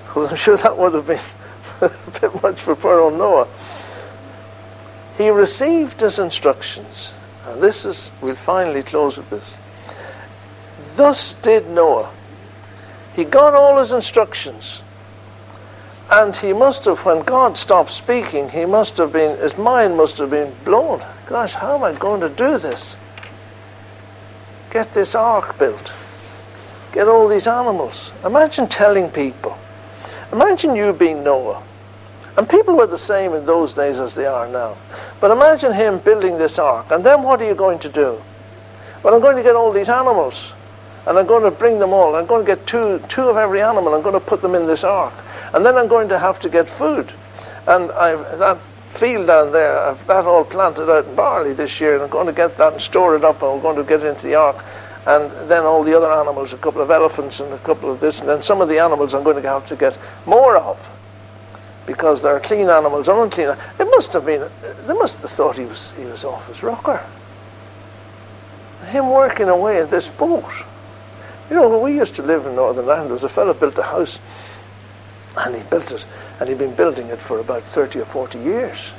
Because 0.04 0.30
I'm 0.30 0.36
sure 0.36 0.56
that 0.56 0.76
would 0.76 0.94
have 0.94 1.06
been 1.06 1.20
a 1.80 1.90
bit 2.20 2.42
much 2.42 2.60
for 2.60 2.76
poor 2.76 2.98
old 2.98 3.14
Noah. 3.14 3.48
He 5.16 5.30
received 5.30 6.00
his 6.00 6.18
instructions. 6.18 7.14
And 7.44 7.62
this 7.62 7.84
is, 7.84 8.10
we'll 8.20 8.36
finally 8.36 8.82
close 8.82 9.16
with 9.16 9.30
this. 9.30 9.56
Thus 10.96 11.34
did 11.42 11.68
Noah. 11.68 12.12
He 13.14 13.24
got 13.24 13.54
all 13.54 13.78
his 13.78 13.92
instructions. 13.92 14.82
And 16.10 16.36
he 16.36 16.52
must 16.52 16.84
have, 16.84 17.04
when 17.06 17.22
God 17.22 17.56
stopped 17.56 17.90
speaking, 17.90 18.50
he 18.50 18.66
must 18.66 18.98
have 18.98 19.12
been, 19.12 19.38
his 19.38 19.56
mind 19.56 19.96
must 19.96 20.18
have 20.18 20.30
been 20.30 20.54
blown. 20.64 21.04
Gosh, 21.26 21.54
how 21.54 21.76
am 21.76 21.84
I 21.84 21.94
going 21.94 22.20
to 22.20 22.28
do 22.28 22.58
this? 22.58 22.96
Get 24.70 24.92
this 24.94 25.14
ark 25.14 25.58
built. 25.58 25.92
Get 26.92 27.08
all 27.08 27.28
these 27.28 27.46
animals. 27.46 28.12
Imagine 28.24 28.68
telling 28.68 29.10
people. 29.10 29.56
Imagine 30.32 30.76
you 30.76 30.92
being 30.92 31.22
Noah. 31.22 31.62
And 32.36 32.48
people 32.48 32.76
were 32.76 32.86
the 32.86 32.98
same 32.98 33.34
in 33.34 33.44
those 33.44 33.74
days 33.74 34.00
as 34.00 34.14
they 34.14 34.26
are 34.26 34.48
now. 34.48 34.76
But 35.20 35.30
imagine 35.30 35.72
him 35.72 35.98
building 35.98 36.38
this 36.38 36.58
ark. 36.58 36.90
And 36.90 37.04
then 37.04 37.22
what 37.22 37.40
are 37.42 37.46
you 37.46 37.54
going 37.54 37.78
to 37.80 37.88
do? 37.88 38.22
Well, 39.02 39.14
I'm 39.14 39.20
going 39.20 39.36
to 39.36 39.42
get 39.42 39.56
all 39.56 39.72
these 39.72 39.88
animals. 39.88 40.52
And 41.06 41.18
I'm 41.18 41.26
going 41.26 41.42
to 41.42 41.50
bring 41.50 41.78
them 41.78 41.92
all. 41.92 42.14
I'm 42.14 42.26
going 42.26 42.46
to 42.46 42.56
get 42.56 42.66
two, 42.66 43.02
two 43.08 43.22
of 43.22 43.36
every 43.36 43.60
animal. 43.60 43.94
I'm 43.94 44.02
going 44.02 44.14
to 44.14 44.20
put 44.20 44.40
them 44.40 44.54
in 44.54 44.66
this 44.66 44.84
ark. 44.84 45.14
And 45.52 45.66
then 45.66 45.76
I'm 45.76 45.88
going 45.88 46.08
to 46.10 46.18
have 46.18 46.38
to 46.40 46.48
get 46.48 46.70
food. 46.70 47.12
And 47.66 47.90
I've, 47.92 48.38
that 48.38 48.58
field 48.90 49.26
down 49.26 49.52
there, 49.52 49.78
I've 49.78 50.06
that 50.06 50.26
all 50.26 50.44
planted 50.44 50.90
out 50.90 51.06
in 51.06 51.14
barley 51.14 51.54
this 51.54 51.80
year. 51.80 51.94
And 51.94 52.04
I'm 52.04 52.10
going 52.10 52.26
to 52.26 52.32
get 52.32 52.56
that 52.58 52.74
and 52.74 52.80
store 52.80 53.16
it 53.16 53.24
up. 53.24 53.42
And 53.42 53.52
I'm 53.52 53.60
going 53.60 53.76
to 53.76 53.84
get 53.84 54.00
it 54.00 54.06
into 54.06 54.22
the 54.22 54.36
ark. 54.36 54.64
And 55.04 55.50
then 55.50 55.64
all 55.64 55.82
the 55.82 55.96
other 55.96 56.12
animals, 56.12 56.52
a 56.52 56.58
couple 56.58 56.80
of 56.80 56.90
elephants 56.90 57.40
and 57.40 57.52
a 57.52 57.58
couple 57.58 57.90
of 57.90 57.98
this. 57.98 58.20
And 58.20 58.28
then 58.28 58.42
some 58.42 58.60
of 58.60 58.68
the 58.68 58.78
animals 58.78 59.12
I'm 59.12 59.24
going 59.24 59.42
to 59.42 59.48
have 59.48 59.66
to 59.66 59.76
get 59.76 59.98
more 60.24 60.56
of. 60.56 60.78
Because 61.84 62.22
there 62.22 62.36
are 62.36 62.40
clean 62.40 62.70
animals 62.70 63.08
and 63.08 63.18
unclean. 63.18 63.56
It 63.80 63.84
must 63.86 64.12
have 64.12 64.24
been, 64.24 64.48
they 64.86 64.94
must 64.94 65.18
have 65.18 65.32
thought 65.32 65.58
he 65.58 65.64
was, 65.64 65.92
he 65.96 66.04
was 66.04 66.24
off 66.24 66.46
his 66.46 66.62
rocker. 66.62 67.04
Him 68.86 69.10
working 69.10 69.48
away 69.48 69.80
in 69.80 69.90
this 69.90 70.08
boat. 70.08 70.44
You 71.52 71.58
know, 71.58 71.68
when 71.68 71.82
we 71.82 71.98
used 71.98 72.14
to 72.14 72.22
live 72.22 72.46
in 72.46 72.54
Northern 72.54 72.88
Ireland, 72.88 73.08
there 73.08 73.12
was 73.12 73.24
a 73.24 73.28
fellow 73.28 73.52
built 73.52 73.76
a 73.76 73.82
house, 73.82 74.18
and 75.36 75.54
he 75.54 75.62
built 75.62 75.92
it, 75.92 76.06
and 76.40 76.48
he'd 76.48 76.56
been 76.56 76.74
building 76.74 77.08
it 77.08 77.20
for 77.20 77.38
about 77.40 77.64
30 77.64 78.00
or 78.00 78.06
40 78.06 78.38
years. 78.38 78.92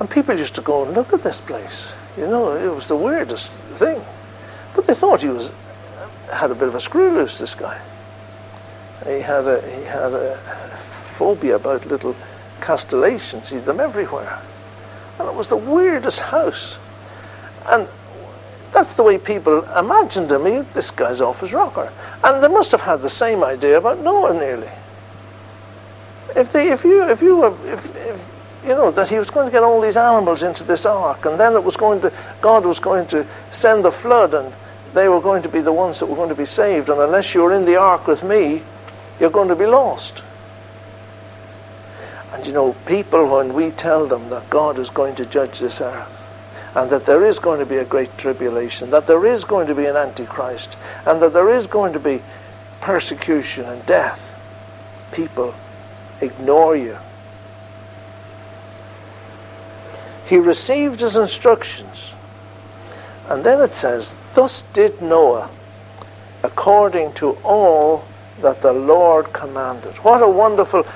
And 0.00 0.08
people 0.08 0.38
used 0.38 0.54
to 0.54 0.62
go 0.62 0.86
and 0.86 0.94
look 0.94 1.12
at 1.12 1.22
this 1.22 1.42
place. 1.42 1.88
You 2.16 2.28
know, 2.28 2.56
it 2.56 2.74
was 2.74 2.88
the 2.88 2.96
weirdest 2.96 3.52
thing. 3.76 4.02
But 4.74 4.86
they 4.86 4.94
thought 4.94 5.20
he 5.20 5.28
was 5.28 5.52
had 6.32 6.50
a 6.50 6.54
bit 6.54 6.68
of 6.68 6.74
a 6.76 6.80
screw 6.80 7.10
loose, 7.10 7.36
this 7.36 7.54
guy. 7.54 7.78
He 9.04 9.20
had 9.20 9.46
a, 9.46 9.60
he 9.60 9.84
had 9.84 10.14
a 10.14 10.40
phobia 11.18 11.56
about 11.56 11.84
little 11.84 12.16
castellations. 12.60 13.48
He 13.48 13.56
had 13.56 13.66
them 13.66 13.80
everywhere. 13.80 14.40
And 15.18 15.28
it 15.28 15.34
was 15.34 15.50
the 15.50 15.58
weirdest 15.58 16.20
house. 16.20 16.76
And 17.66 17.86
that's 18.74 18.94
the 18.94 19.04
way 19.04 19.18
people 19.18 19.62
imagined 19.78 20.30
him. 20.32 20.44
He, 20.44 20.58
this 20.74 20.90
guy's 20.90 21.20
off 21.20 21.40
his 21.40 21.52
rocker. 21.52 21.92
And 22.24 22.42
they 22.42 22.48
must 22.48 22.72
have 22.72 22.80
had 22.80 23.02
the 23.02 23.08
same 23.08 23.44
idea 23.44 23.78
about 23.78 24.00
Noah 24.00 24.34
nearly. 24.34 24.68
If, 26.34 26.52
they, 26.52 26.72
if 26.72 26.82
you, 26.82 27.04
if 27.04 27.22
you 27.22 27.36
were, 27.36 27.72
if, 27.72 27.96
if, 27.96 28.20
you 28.64 28.70
know, 28.70 28.90
that 28.90 29.08
he 29.08 29.18
was 29.18 29.30
going 29.30 29.46
to 29.46 29.52
get 29.52 29.62
all 29.62 29.80
these 29.80 29.96
animals 29.96 30.42
into 30.42 30.64
this 30.64 30.84
ark, 30.84 31.24
and 31.24 31.38
then 31.38 31.52
it 31.54 31.62
was 31.62 31.76
going 31.76 32.00
to, 32.00 32.12
God 32.40 32.66
was 32.66 32.80
going 32.80 33.06
to 33.08 33.24
send 33.52 33.84
the 33.84 33.92
flood, 33.92 34.34
and 34.34 34.52
they 34.92 35.08
were 35.08 35.20
going 35.20 35.42
to 35.44 35.48
be 35.48 35.60
the 35.60 35.72
ones 35.72 36.00
that 36.00 36.06
were 36.06 36.16
going 36.16 36.30
to 36.30 36.34
be 36.34 36.46
saved. 36.46 36.88
And 36.88 37.00
unless 37.00 37.32
you're 37.32 37.52
in 37.52 37.66
the 37.66 37.76
ark 37.76 38.08
with 38.08 38.24
me, 38.24 38.62
you're 39.20 39.30
going 39.30 39.48
to 39.48 39.56
be 39.56 39.66
lost. 39.66 40.24
And 42.32 42.44
you 42.44 42.52
know, 42.52 42.72
people, 42.86 43.26
when 43.28 43.54
we 43.54 43.70
tell 43.70 44.08
them 44.08 44.30
that 44.30 44.50
God 44.50 44.80
is 44.80 44.90
going 44.90 45.14
to 45.14 45.26
judge 45.26 45.60
this 45.60 45.80
earth, 45.80 46.13
and 46.74 46.90
that 46.90 47.06
there 47.06 47.24
is 47.24 47.38
going 47.38 47.60
to 47.60 47.66
be 47.66 47.76
a 47.76 47.84
great 47.84 48.16
tribulation, 48.18 48.90
that 48.90 49.06
there 49.06 49.24
is 49.24 49.44
going 49.44 49.66
to 49.68 49.74
be 49.74 49.86
an 49.86 49.96
antichrist, 49.96 50.76
and 51.06 51.22
that 51.22 51.32
there 51.32 51.48
is 51.48 51.66
going 51.66 51.92
to 51.92 52.00
be 52.00 52.22
persecution 52.80 53.64
and 53.64 53.84
death, 53.86 54.20
people 55.12 55.54
ignore 56.20 56.76
you. 56.76 56.98
He 60.26 60.36
received 60.38 61.00
his 61.00 61.16
instructions. 61.16 62.12
And 63.28 63.44
then 63.44 63.60
it 63.60 63.72
says, 63.72 64.10
Thus 64.34 64.64
did 64.72 65.00
Noah, 65.00 65.50
according 66.42 67.12
to 67.14 67.30
all 67.42 68.04
that 68.40 68.62
the 68.62 68.72
Lord 68.72 69.32
commanded. 69.32 69.94
What 69.98 70.22
a 70.22 70.28
wonderful 70.28 70.86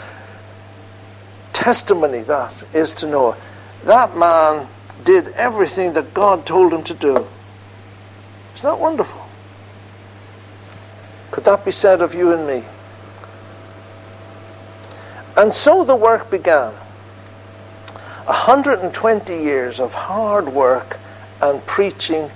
testimony 1.53 2.23
that 2.23 2.53
is 2.75 2.93
to 2.95 3.07
Noah. 3.07 3.37
That 3.85 4.17
man 4.17 4.69
did 5.05 5.29
everything 5.29 5.93
that 5.95 6.15
God 6.15 6.47
told 6.47 6.73
him 6.73 6.83
to 6.85 6.95
do. 6.95 7.27
It's 8.55 8.63
not 8.63 8.81
wonderful? 8.81 9.27
Could 11.31 11.45
that 11.45 11.65
be 11.65 11.73
said 11.73 12.03
of 12.03 12.15
you 12.15 12.33
and 12.33 12.47
me? 12.47 12.65
And 15.37 15.55
so 15.55 15.85
the 15.85 15.95
work 15.95 16.31
began. 16.31 16.73
120 18.25 19.33
years 19.35 19.81
of 19.81 19.95
hard 19.95 20.49
work 20.53 20.99
and 21.41 21.65
preaching 21.67 22.31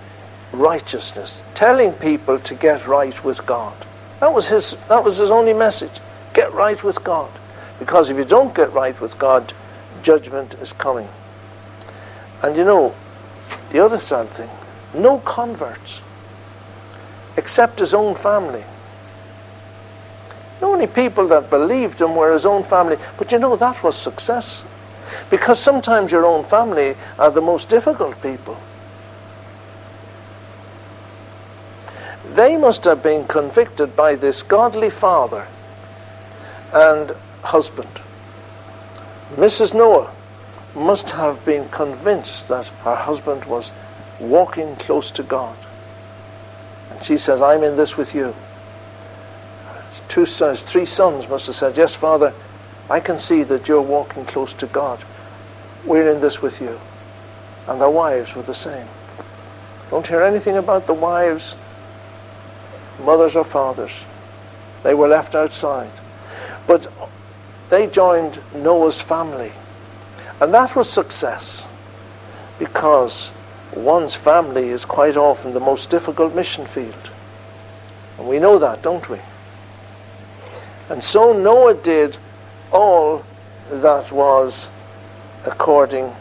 righteousness, 0.52 1.42
telling 1.54 1.92
people 1.92 2.38
to 2.38 2.54
get 2.54 2.86
right 2.86 3.24
with 3.24 3.44
God. 3.44 3.74
That 4.20 4.32
was 4.32 4.46
his, 4.48 4.76
that 4.88 5.02
was 5.02 5.16
his 5.16 5.30
only 5.30 5.52
message. 5.52 6.00
Get 6.32 6.52
right 6.52 6.82
with 6.82 7.02
God. 7.02 7.30
Because 7.78 8.08
if 8.08 8.16
you 8.16 8.24
don't 8.24 8.54
get 8.54 8.72
right 8.72 8.98
with 9.00 9.18
God, 9.18 9.52
judgment 10.02 10.54
is 10.54 10.72
coming. 10.72 11.08
And 12.42 12.56
you 12.56 12.64
know, 12.64 12.94
the 13.70 13.78
other 13.78 14.00
sad 14.00 14.28
thing, 14.30 14.50
no 14.92 15.18
converts, 15.18 16.00
except 17.36 17.78
his 17.78 17.94
own 17.94 18.14
family. 18.16 18.64
The 20.60 20.66
only 20.66 20.86
people 20.86 21.28
that 21.28 21.50
believed 21.50 22.00
him 22.00 22.14
were 22.14 22.32
his 22.32 22.44
own 22.44 22.64
family. 22.64 22.96
But 23.16 23.32
you 23.32 23.38
know, 23.38 23.56
that 23.56 23.82
was 23.82 23.96
success. 23.96 24.62
Because 25.30 25.58
sometimes 25.58 26.12
your 26.12 26.24
own 26.24 26.44
family 26.44 26.96
are 27.18 27.30
the 27.30 27.40
most 27.40 27.68
difficult 27.68 28.20
people. 28.22 28.58
They 32.34 32.56
must 32.56 32.84
have 32.84 33.02
been 33.02 33.26
convicted 33.26 33.94
by 33.96 34.14
this 34.14 34.42
godly 34.42 34.90
father 34.90 35.46
and 36.72 37.14
husband. 37.42 38.00
Mrs. 39.34 39.74
Noah 39.74 40.12
must 40.74 41.10
have 41.10 41.44
been 41.44 41.68
convinced 41.68 42.48
that 42.48 42.66
her 42.84 42.94
husband 42.94 43.44
was 43.44 43.72
walking 44.18 44.76
close 44.76 45.10
to 45.12 45.22
God. 45.22 45.56
And 46.90 47.04
she 47.04 47.18
says, 47.18 47.42
I'm 47.42 47.62
in 47.62 47.76
this 47.76 47.96
with 47.96 48.14
you. 48.14 48.34
Two 50.08 50.26
sons, 50.26 50.62
three 50.62 50.86
sons 50.86 51.28
must 51.28 51.46
have 51.46 51.56
said, 51.56 51.76
Yes, 51.76 51.94
Father, 51.94 52.34
I 52.88 53.00
can 53.00 53.18
see 53.18 53.42
that 53.44 53.68
you're 53.68 53.82
walking 53.82 54.24
close 54.24 54.52
to 54.54 54.66
God. 54.66 55.04
We're 55.84 56.08
in 56.08 56.20
this 56.20 56.40
with 56.40 56.60
you. 56.60 56.80
And 57.66 57.80
their 57.80 57.90
wives 57.90 58.34
were 58.34 58.42
the 58.42 58.54
same. 58.54 58.88
Don't 59.90 60.06
hear 60.06 60.22
anything 60.22 60.56
about 60.56 60.86
the 60.86 60.94
wives, 60.94 61.54
mothers 63.02 63.36
or 63.36 63.44
fathers. 63.44 63.92
They 64.82 64.94
were 64.94 65.08
left 65.08 65.34
outside. 65.34 65.92
But 66.66 66.92
they 67.70 67.86
joined 67.86 68.40
Noah's 68.54 69.00
family 69.00 69.52
and 70.40 70.52
that 70.54 70.74
was 70.74 70.90
success 70.90 71.66
because 72.58 73.30
one's 73.74 74.14
family 74.14 74.68
is 74.68 74.84
quite 74.84 75.16
often 75.16 75.52
the 75.52 75.60
most 75.60 75.90
difficult 75.90 76.34
mission 76.34 76.66
field. 76.66 77.10
And 78.18 78.28
we 78.28 78.38
know 78.38 78.58
that, 78.58 78.82
don't 78.82 79.08
we? 79.08 79.18
And 80.88 81.02
so 81.02 81.32
Noah 81.32 81.74
did 81.74 82.18
all 82.70 83.24
that 83.70 84.12
was 84.12 84.68
according 85.44 86.14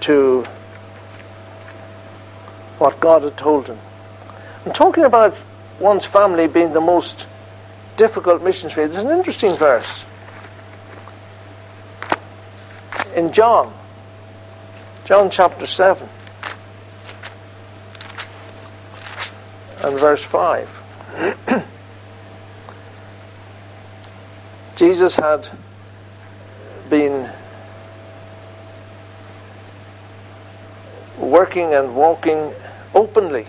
to 0.00 0.44
what 2.78 3.00
God 3.00 3.22
had 3.22 3.36
told 3.36 3.68
him. 3.68 3.78
And 4.64 4.74
talking 4.74 5.04
about 5.04 5.36
one's 5.78 6.04
family 6.04 6.46
being 6.46 6.72
the 6.72 6.80
most 6.80 7.26
difficult 7.96 8.42
mission 8.42 8.70
field, 8.70 8.90
there's 8.90 9.02
an 9.02 9.10
interesting 9.10 9.56
verse 9.56 10.04
in 13.18 13.32
John, 13.32 13.74
John 15.04 15.28
chapter 15.28 15.66
7 15.66 16.08
and 19.82 19.98
verse 19.98 20.22
5. 20.22 20.68
Jesus 24.76 25.16
had 25.16 25.48
been 26.88 27.28
working 31.18 31.74
and 31.74 31.96
walking 31.96 32.54
openly. 32.94 33.48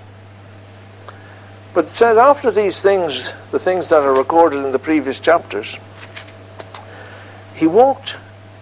But 1.76 1.86
it 1.86 1.94
says 1.94 2.18
after 2.18 2.50
these 2.50 2.82
things, 2.82 3.34
the 3.52 3.60
things 3.60 3.90
that 3.90 4.02
are 4.02 4.14
recorded 4.16 4.66
in 4.66 4.72
the 4.72 4.80
previous 4.80 5.20
chapters, 5.20 5.78
he 7.54 7.68
walked 7.68 8.16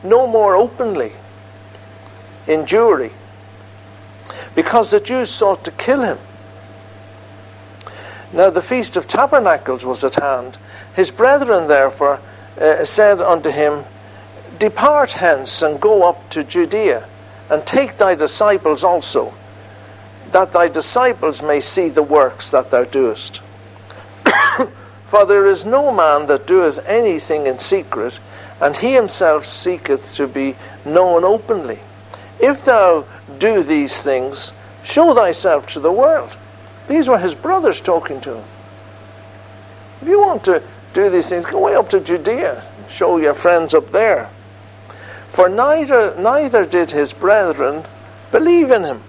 no 0.04 0.28
more 0.28 0.56
openly 0.56 1.14
in 2.48 2.66
Jewry 2.66 3.12
because 4.56 4.92
the 4.92 5.00
Jews 5.00 5.30
sought 5.30 5.64
to 5.66 5.72
kill 5.72 6.02
him. 6.02 6.18
Now 8.34 8.50
the 8.50 8.62
feast 8.62 8.98
of 8.98 9.08
tabernacles 9.08 9.86
was 9.86 10.04
at 10.04 10.16
hand. 10.16 10.58
His 10.96 11.12
brethren 11.12 11.68
therefore 11.68 12.20
uh, 12.60 12.84
said 12.86 13.22
unto 13.22 13.50
him, 13.50 13.86
Depart 14.60 15.14
hence 15.14 15.62
and 15.62 15.80
go 15.80 16.04
up 16.04 16.30
to 16.32 16.44
Judea, 16.44 17.08
and 17.50 17.66
take 17.66 17.98
thy 17.98 18.16
disciples 18.16 18.84
also, 18.84 19.34
that 20.32 20.52
thy 20.52 20.68
disciples 20.68 21.42
may 21.42 21.62
see 21.62 21.90
the 21.90 22.04
works 22.04 22.52
that 22.52 22.72
thou 22.72 22.84
doest. 22.84 23.42
For 25.10 25.26
there 25.26 25.46
is 25.46 25.64
no 25.64 25.92
man 25.92 26.28
that 26.28 26.48
doeth 26.48 26.80
anything 26.86 27.48
in 27.48 27.60
secret, 27.60 28.20
and 28.60 28.78
he 28.78 28.94
himself 28.94 29.46
seeketh 29.48 30.16
to 30.16 30.28
be 30.28 30.56
known 30.84 31.24
openly. 31.24 31.80
If 32.40 32.66
thou 32.66 33.06
do 33.38 33.64
these 33.64 34.02
things, 34.02 34.54
show 34.84 35.14
thyself 35.14 35.68
to 35.68 35.80
the 35.80 35.92
world. 35.92 36.38
These 36.88 37.08
were 37.08 37.20
his 37.20 37.36
brothers 37.36 37.82
talking 37.82 38.22
to 38.22 38.36
him. 38.36 38.46
If 40.02 40.08
you 40.08 40.20
want 40.20 40.44
to 40.46 40.64
do 40.94 41.10
these 41.10 41.30
things, 41.30 41.46
go 41.46 41.60
way 41.60 41.76
up 41.76 41.90
to 41.90 42.00
Judea. 42.00 42.64
Show 42.90 43.18
your 43.18 43.34
friends 43.34 43.74
up 43.74 43.92
there. 43.92 44.30
For 45.34 45.50
neither, 45.50 46.16
neither 46.18 46.66
did 46.66 46.92
his 46.92 47.14
brethren 47.14 47.86
believe 48.32 48.72
in 48.72 48.84
him. 48.84 49.04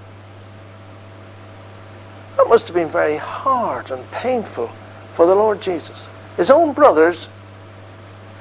That 2.37 2.49
must 2.49 2.67
have 2.67 2.75
been 2.75 2.91
very 2.91 3.17
hard 3.17 3.91
and 3.91 4.11
painful 4.11 4.71
for 5.15 5.27
the 5.27 5.35
Lord 5.35 5.63
Jesus. 5.63 6.09
His 6.37 6.51
own 6.51 6.73
brothers 6.73 7.29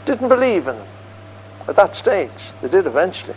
didn't 0.06 0.30
believe 0.30 0.68
in 0.68 0.76
him 0.76 0.88
at 1.68 1.76
that 1.76 1.96
stage. 1.96 2.32
They 2.62 2.70
did 2.70 2.86
eventually. 2.86 3.36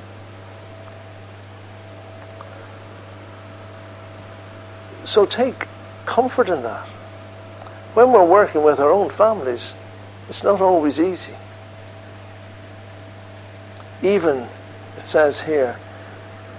So 5.05 5.27
take 5.27 5.67
comfort 6.07 6.49
in 6.49 6.63
that. 6.63 6.87
When 7.95 8.13
we're 8.13 8.25
working 8.25 8.63
with 8.63 8.79
our 8.79 8.91
own 8.91 9.11
families, 9.11 9.75
it's 10.29 10.43
not 10.43 10.61
always 10.61 11.01
easy. 11.01 11.35
Even, 14.03 14.49
it 14.97 15.07
says 15.07 15.43
here, 15.43 15.77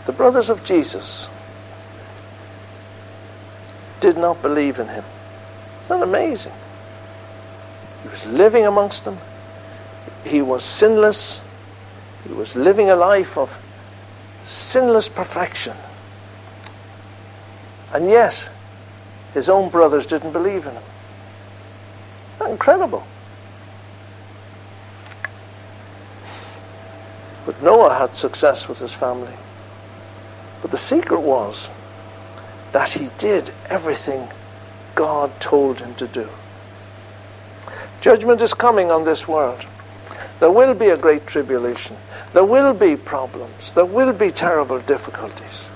the 0.05 0.11
brothers 0.11 0.49
of 0.49 0.63
Jesus 0.63 1.28
did 3.99 4.17
not 4.17 4.41
believe 4.41 4.80
in 4.80 4.88
him. 4.88 5.05
Isn't 5.84 5.99
that 5.99 6.03
amazing? 6.03 6.53
He 8.03 8.09
was 8.09 8.26
living 8.26 8.65
amongst 8.65 9.05
them. 9.05 9.19
He 10.24 10.41
was 10.41 10.63
sinless. 10.63 11.41
He 12.28 12.34
was 12.34 12.55
living 12.55 12.89
a 12.89 12.95
life 12.95 13.38
of 13.38 13.51
sinless 14.43 15.09
perfection. 15.09 15.76
And 17.93 18.09
yet, 18.09 18.49
his 19.34 19.49
own 19.49 19.69
brothers 19.69 20.05
didn't 20.05 20.32
believe 20.32 20.65
in 20.65 20.74
him. 20.74 20.84
incredible? 22.41 23.05
But 27.45 27.61
Noah 27.61 27.95
had 27.95 28.15
success 28.15 28.67
with 28.67 28.80
his 28.80 28.93
family. 28.93 29.36
But 30.61 30.72
the 30.72 30.78
secret 30.78 31.22
was 31.22 31.69
that 32.72 32.93
he 32.93 33.09
did 33.17 33.51
everything 33.67 34.30
God 34.95 35.39
told 35.39 35.80
him 35.80 35.95
to 35.95 36.07
do. 36.07 36.30
Judgment 37.99 38.41
is 38.41 38.53
coming 38.53 38.91
on 38.91 39.05
this 39.05 39.28
world. 39.28 39.65
There 40.39 40.51
will 40.51 40.74
be 40.74 40.88
a 40.88 40.97
great 40.97 41.28
tribulation. 41.28 41.97
There 42.34 42.46
will 42.46 42.74
be 42.74 42.96
problems. 42.96 43.74
There 43.74 43.86
will 43.86 44.14
be 44.14 44.32
terrible 44.32 44.80
difficulties. 44.80 45.68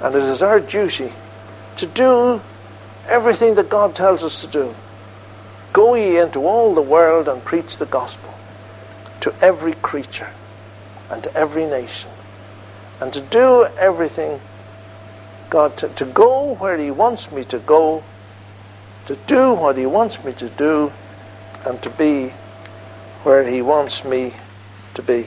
And 0.00 0.14
it 0.14 0.22
is 0.22 0.42
our 0.42 0.60
duty 0.60 1.12
to 1.76 1.86
do 1.86 2.40
everything 3.06 3.54
that 3.54 3.68
God 3.68 3.94
tells 3.94 4.22
us 4.22 4.40
to 4.42 4.46
do. 4.46 4.74
Go 5.72 5.94
ye 5.94 6.18
into 6.18 6.40
all 6.40 6.74
the 6.74 6.82
world 6.82 7.28
and 7.28 7.44
preach 7.44 7.78
the 7.78 7.86
gospel 7.86 8.34
to 9.20 9.34
every 9.40 9.74
creature 9.74 10.32
and 11.10 11.22
to 11.22 11.34
every 11.34 11.64
nation. 11.64 12.10
And 13.00 13.12
to 13.14 13.20
do 13.20 13.64
everything, 13.78 14.40
God, 15.48 15.76
to, 15.78 15.88
to 15.88 16.04
go 16.04 16.54
where 16.56 16.76
He 16.76 16.90
wants 16.90 17.32
me 17.32 17.44
to 17.46 17.58
go, 17.58 18.04
to 19.06 19.16
do 19.26 19.54
what 19.54 19.78
He 19.78 19.86
wants 19.86 20.22
me 20.22 20.32
to 20.34 20.48
do, 20.50 20.92
and 21.64 21.82
to 21.82 21.90
be 21.90 22.34
where 23.22 23.46
He 23.48 23.62
wants 23.62 24.04
me 24.04 24.34
to 24.94 25.02
be. 25.02 25.26